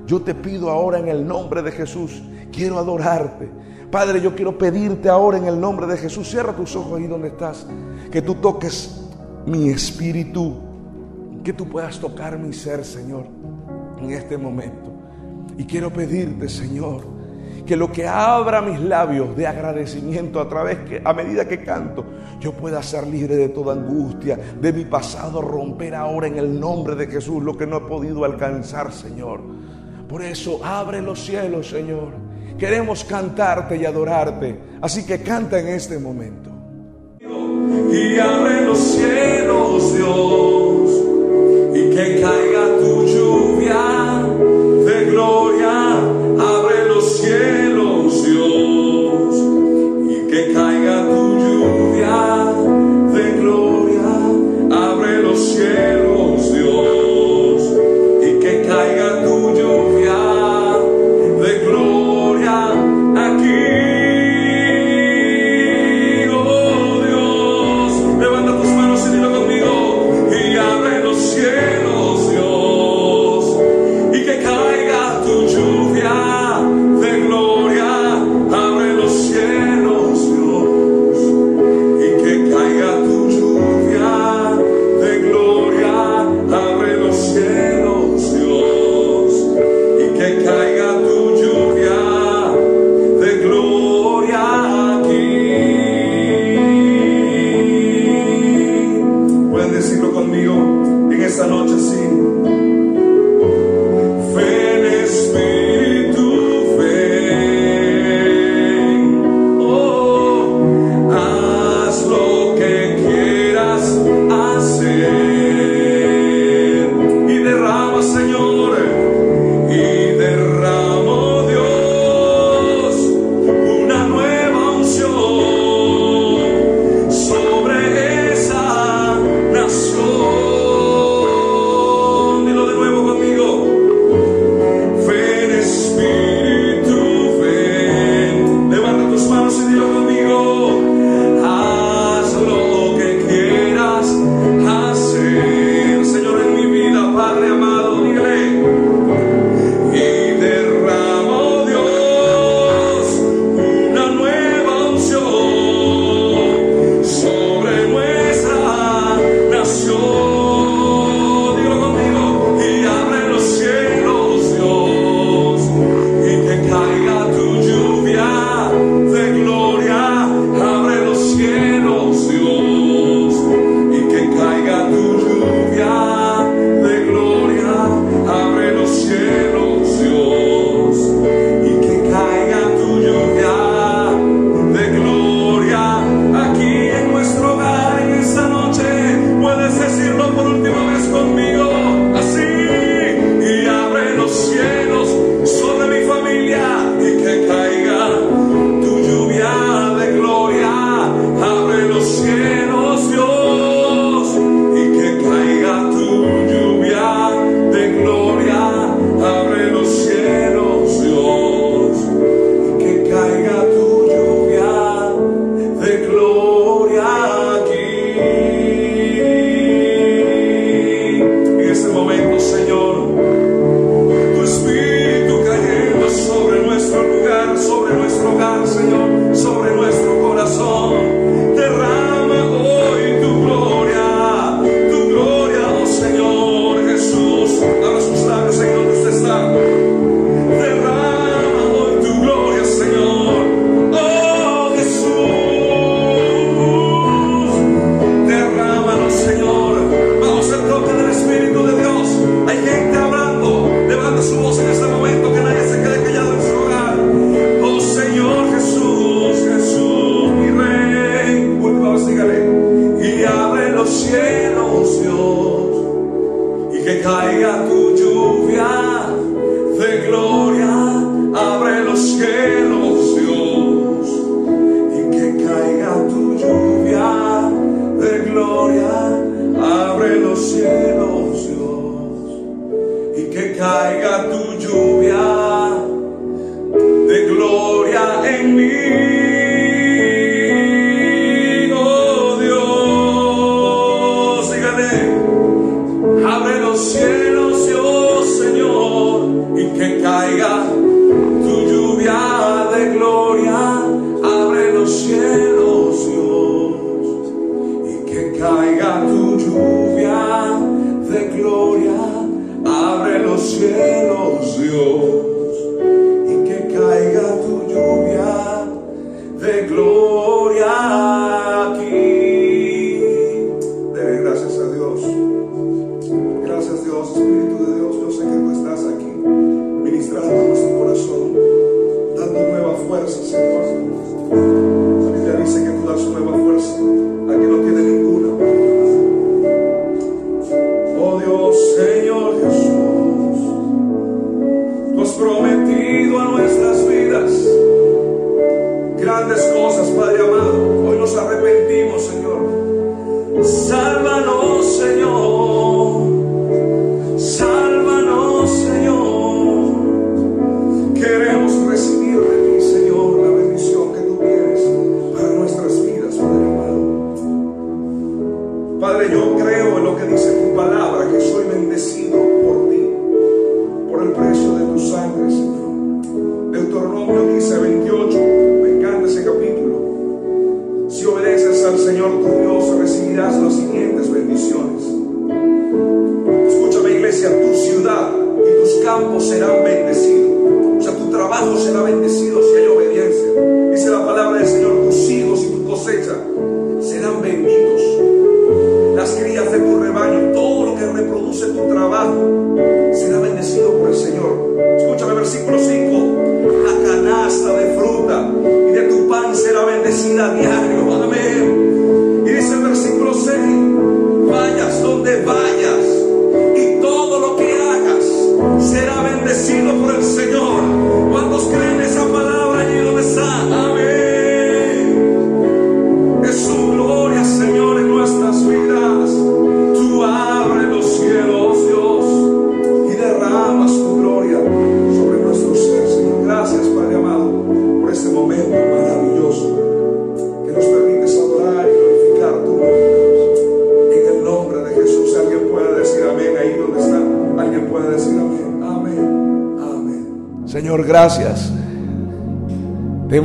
Yo 0.08 0.22
te 0.22 0.34
pido 0.34 0.72
ahora 0.72 0.98
en 1.00 1.10
el 1.10 1.28
nombre 1.28 1.62
de 1.62 1.72
Jesús 1.72 2.24
quiero 2.52 2.80
adorarte. 2.80 3.50
Padre, 3.92 4.20
yo 4.20 4.36
quiero 4.36 4.58
pedirte 4.58 5.08
ahora 5.08 5.38
en 5.38 5.46
el 5.46 5.60
nombre 5.60 5.88
de 5.88 5.98
Jesús, 5.98 6.28
cierra 6.28 6.54
tus 6.54 6.76
ojos 6.76 7.00
ahí 7.00 7.08
donde 7.08 7.30
estás, 7.30 7.66
que 8.12 8.22
tú 8.22 8.36
toques 8.36 9.06
mi 9.46 9.70
espíritu, 9.70 10.58
que 11.44 11.54
tú 11.54 11.70
puedas 11.70 11.98
tocar 12.00 12.38
mi 12.38 12.52
ser, 12.52 12.84
Señor, 12.84 13.26
en 14.02 14.12
este 14.12 14.38
momento. 14.38 14.92
Y 15.58 15.64
quiero 15.64 15.92
pedirte, 15.94 16.50
Señor, 16.50 17.04
que 17.66 17.78
lo 17.78 17.92
que 17.92 18.06
abra 18.06 18.62
mis 18.62 18.80
labios 18.82 19.38
de 19.38 19.48
agradecimiento 19.48 20.42
a 20.42 20.50
través 20.50 20.80
que 20.80 21.02
a 21.04 21.14
medida 21.14 21.48
que 21.48 21.64
canto, 21.64 22.04
yo 22.42 22.52
pueda 22.54 22.84
ser 22.84 23.08
libre 23.08 23.38
de 23.38 23.50
toda 23.50 23.74
angustia, 23.74 24.38
de 24.60 24.74
mi 24.74 24.84
pasado, 24.84 25.42
romper 25.42 25.96
ahora 25.96 26.28
en 26.28 26.38
el 26.38 26.60
nombre 26.60 26.96
de 26.96 27.08
Jesús 27.08 27.42
lo 27.42 27.56
que 27.56 27.66
no 27.66 27.78
he 27.78 27.82
podido 27.82 28.26
alcanzar, 28.26 28.92
Señor. 28.92 29.42
Por 30.08 30.24
eso 30.24 30.64
abre 30.64 31.02
los 31.02 31.20
cielos, 31.20 31.70
Señor 31.70 32.28
Queremos 32.58 33.04
cantarte 33.04 33.78
y 33.78 33.86
adorarte. 33.86 34.58
Así 34.82 35.06
que 35.06 35.22
canta 35.22 35.60
en 35.60 35.68
este 35.68 36.00
momento. 36.00 36.50
Y 37.22 38.18
abre 38.18 38.66
los 38.66 38.80
cielos, 38.80 39.96
Dios, 39.96 41.04
y 41.76 41.96
que 41.96 42.22
caiga 42.22 42.57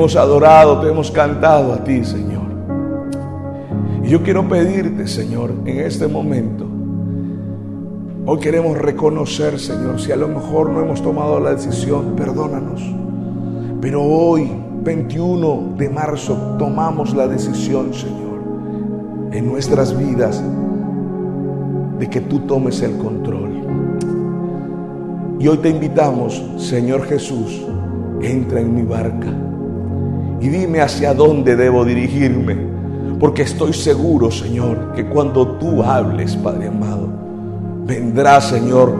hemos 0.02 0.16
adorado, 0.16 0.80
te 0.80 0.88
hemos 0.88 1.12
cantado 1.12 1.72
a 1.72 1.84
ti, 1.84 2.04
Señor. 2.04 2.42
Y 4.02 4.08
yo 4.08 4.20
quiero 4.24 4.48
pedirte, 4.48 5.06
Señor, 5.06 5.52
en 5.64 5.78
este 5.78 6.08
momento, 6.08 6.66
hoy 8.26 8.40
queremos 8.40 8.76
reconocer, 8.76 9.60
Señor, 9.60 10.00
si 10.00 10.10
a 10.10 10.16
lo 10.16 10.26
mejor 10.26 10.70
no 10.70 10.80
hemos 10.80 11.00
tomado 11.02 11.38
la 11.38 11.54
decisión, 11.54 12.16
perdónanos. 12.16 12.82
Pero 13.80 14.02
hoy, 14.02 14.50
21 14.82 15.74
de 15.78 15.88
marzo, 15.88 16.56
tomamos 16.58 17.14
la 17.14 17.28
decisión, 17.28 17.94
Señor, 17.94 18.40
en 19.30 19.46
nuestras 19.46 19.96
vidas, 19.96 20.42
de 22.00 22.10
que 22.10 22.22
tú 22.22 22.40
tomes 22.40 22.82
el 22.82 22.98
control. 22.98 23.52
Y 25.38 25.46
hoy 25.46 25.58
te 25.58 25.68
invitamos, 25.68 26.42
Señor 26.56 27.04
Jesús, 27.04 27.64
entra 28.20 28.60
en 28.60 28.74
mi 28.74 28.82
barca 28.82 29.51
y 30.42 30.48
dime 30.48 30.81
hacia 30.81 31.14
dónde 31.14 31.55
debo 31.55 31.85
dirigirme, 31.85 32.57
porque 33.20 33.42
estoy 33.42 33.72
seguro, 33.72 34.28
Señor, 34.33 34.92
que 34.92 35.07
cuando 35.07 35.46
tú 35.52 35.85
hables, 35.85 36.35
Padre 36.35 36.66
amado, 36.66 37.09
vendrá, 37.87 38.40
Señor, 38.40 38.92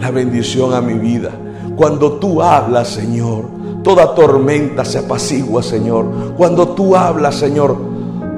la 0.00 0.10
bendición 0.10 0.74
a 0.74 0.80
mi 0.80 0.94
vida. 0.94 1.30
Cuando 1.76 2.14
tú 2.14 2.42
hablas, 2.42 2.88
Señor, 2.88 3.44
toda 3.84 4.12
tormenta 4.12 4.84
se 4.84 4.98
apacigua, 4.98 5.62
Señor. 5.62 6.34
Cuando 6.36 6.70
tú 6.70 6.96
hablas, 6.96 7.36
Señor, 7.36 7.76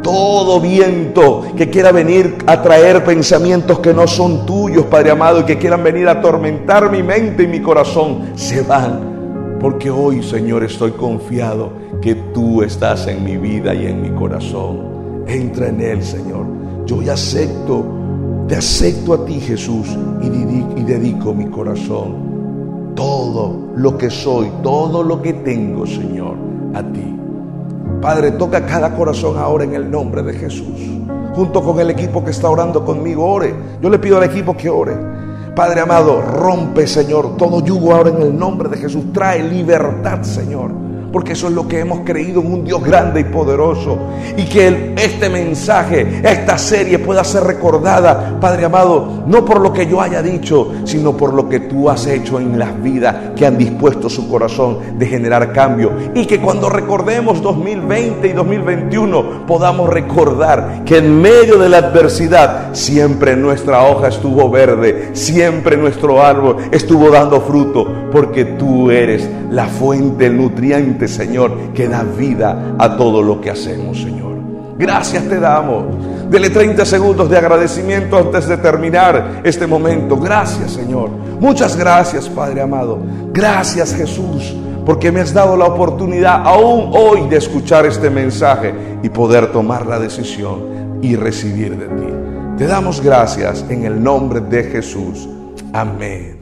todo 0.03 0.61
viento 0.61 1.45
que 1.57 1.71
quiera 1.71 1.93
venir 1.93 2.37
a 2.47 2.61
traer 2.61 3.03
pensamientos 3.05 3.79
que 3.79 3.95
no 3.95 4.07
son 4.07 4.45
tuyos, 4.45 4.85
Padre 4.85 5.13
amado, 5.13 5.41
y 5.41 5.45
que 5.45 5.57
quieran 5.57 5.83
venir 5.83 6.09
a 6.09 6.13
atormentar 6.13 6.91
mi 6.91 7.03
mente 7.03 7.45
y 7.45 7.47
mi 7.47 7.61
corazón, 7.61 8.33
se 8.35 8.61
van. 8.61 9.59
Porque 9.59 9.91
hoy, 9.91 10.23
Señor, 10.23 10.63
estoy 10.63 10.91
confiado 10.91 11.80
que 12.01 12.15
tú 12.33 12.63
estás 12.63 13.07
en 13.07 13.25
mi 13.25 13.37
vida 13.37 13.75
y 13.75 13.87
en 13.87 14.01
mi 14.03 14.11
corazón. 14.11 15.25
Entra 15.27 15.69
en 15.69 15.81
él, 15.81 16.03
Señor. 16.03 16.47
Yo 16.87 17.01
acepto, 17.13 17.85
te 18.49 18.57
acepto 18.57 19.15
a 19.15 19.25
ti, 19.25 19.41
Jesús, 19.41 19.97
y 20.23 20.83
dedico 20.83 21.35
mi 21.35 21.47
corazón. 21.47 22.93
Todo 22.95 23.71
lo 23.77 23.97
que 23.97 24.11
soy, 24.11 24.51
todo 24.63 25.03
lo 25.03 25.23
que 25.23 25.35
tengo, 25.35 25.87
Señor, 25.87 26.37
a 26.75 26.83
ti. 26.83 27.17
Padre, 28.01 28.33
toca 28.33 28.65
cada 28.67 28.95
corazón 28.95 29.37
ahora 29.39 29.65
en 29.65 29.75
el 29.75 29.91
nombre 29.91 30.23
de 30.23 30.33
Jesús. 30.33 30.81
Junto 31.35 31.63
con 31.63 31.79
el 31.81 31.91
equipo 31.91 32.25
que 32.25 32.31
está 32.31 32.49
orando 32.49 32.85
conmigo, 32.85 33.25
ore. 33.25 33.55
Yo 33.81 33.89
le 33.89 33.99
pido 33.99 34.17
al 34.17 34.25
equipo 34.25 34.57
que 34.57 34.69
ore. 34.69 34.97
Padre 35.55 35.81
amado, 35.81 36.21
rompe, 36.21 36.87
Señor, 36.87 37.37
todo 37.37 37.65
yugo 37.65 37.95
ahora 37.95 38.11
en 38.11 38.23
el 38.23 38.39
nombre 38.39 38.69
de 38.69 38.79
Jesús. 38.79 39.13
Trae 39.13 39.43
libertad, 39.43 40.23
Señor. 40.23 40.90
Porque 41.13 41.33
eso 41.33 41.49
es 41.49 41.55
lo 41.55 41.67
que 41.67 41.81
hemos 41.81 42.01
creído 42.01 42.41
en 42.41 42.53
un 42.53 42.65
Dios 42.65 42.83
grande 42.83 43.21
y 43.21 43.25
poderoso. 43.25 43.99
Y 44.37 44.45
que 44.45 44.95
este 44.97 45.29
mensaje, 45.29 46.21
esta 46.23 46.59
serie 46.59 46.99
pueda 46.99 47.25
ser 47.25 47.45
recordada, 47.45 48.39
Padre 48.41 48.65
amado, 48.65 49.25
no 49.27 49.45
por 49.45 49.61
lo 49.61 49.73
que 49.73 49.87
yo 49.87 50.01
haya 50.01 50.23
dicho, 50.23 50.73
sino 50.85 51.17
por 51.17 51.35
lo 51.35 51.49
que 51.49 51.61
tú 51.61 51.89
has 51.89 52.07
hecho 52.07 52.39
en 52.39 52.59
las 52.59 52.81
vidas 52.83 53.33
que 53.37 53.47
han 53.47 53.59
dispuesto 53.59 54.09
su 54.09 54.29
corazón 54.29 54.99
de 54.99 55.07
generar 55.07 55.53
cambio. 55.53 55.93
Y 56.15 56.27
que 56.27 56.41
cuando 56.41 56.69
recordemos 56.69 57.43
2020 57.43 58.29
y 58.29 58.33
2021 58.33 59.47
podamos 59.47 59.89
recordar 59.91 60.85
que 60.85 60.99
en 60.99 61.21
medio 61.21 61.59
de 61.59 61.69
la 61.69 61.79
adversidad 61.79 62.75
siempre 62.75 63.37
nuestra 63.37 63.85
hoja 63.85 64.09
estuvo 64.09 64.51
verde, 64.51 65.11
siempre 65.13 65.77
nuestro 65.77 66.23
árbol 66.23 66.57
estuvo 66.71 67.11
dando 67.11 67.41
fruto, 67.41 67.87
porque 68.13 68.45
tú 68.45 68.91
eres 68.91 69.29
la 69.51 69.67
fuente, 69.67 70.27
el 70.27 70.41
Señor, 71.09 71.73
que 71.75 71.89
da 71.89 72.03
vida 72.03 72.75
a 72.79 72.97
todo 72.97 73.23
lo 73.23 73.41
que 73.41 73.51
hacemos, 73.51 74.01
Señor. 74.01 74.31
Gracias 74.79 75.29
te 75.29 75.39
damos. 75.39 75.85
Dele 76.31 76.49
30 76.49 76.87
segundos 76.87 77.29
de 77.29 77.37
agradecimiento 77.37 78.17
antes 78.17 78.47
de 78.47 78.57
terminar 78.57 79.43
este 79.45 79.67
momento. 79.67 80.17
Gracias, 80.17 80.73
Señor. 80.73 81.11
Muchas 81.41 81.77
gracias, 81.77 82.29
Padre 82.29 82.63
amado. 82.63 82.99
Gracias, 83.33 83.95
Jesús, 83.95 84.55
porque 84.87 85.13
me 85.13 85.21
has 85.21 85.35
dado 85.35 85.57
la 85.57 85.67
oportunidad 85.67 86.47
aún 86.47 86.93
hoy 86.95 87.29
de 87.29 87.37
escuchar 87.37 87.85
este 87.85 88.09
mensaje 88.09 88.73
y 89.03 89.09
poder 89.09 89.53
tomar 89.53 89.87
la 89.87 89.99
decisión 89.99 90.99
y 91.03 91.17
recibir 91.17 91.77
de 91.77 91.87
ti. 91.87 92.13
Te 92.57 92.67
damos 92.67 93.01
gracias 93.03 93.65
en 93.69 93.85
el 93.85 94.03
nombre 94.03 94.41
de 94.41 94.65
Jesús. 94.65 95.29
Amén. 95.73 96.40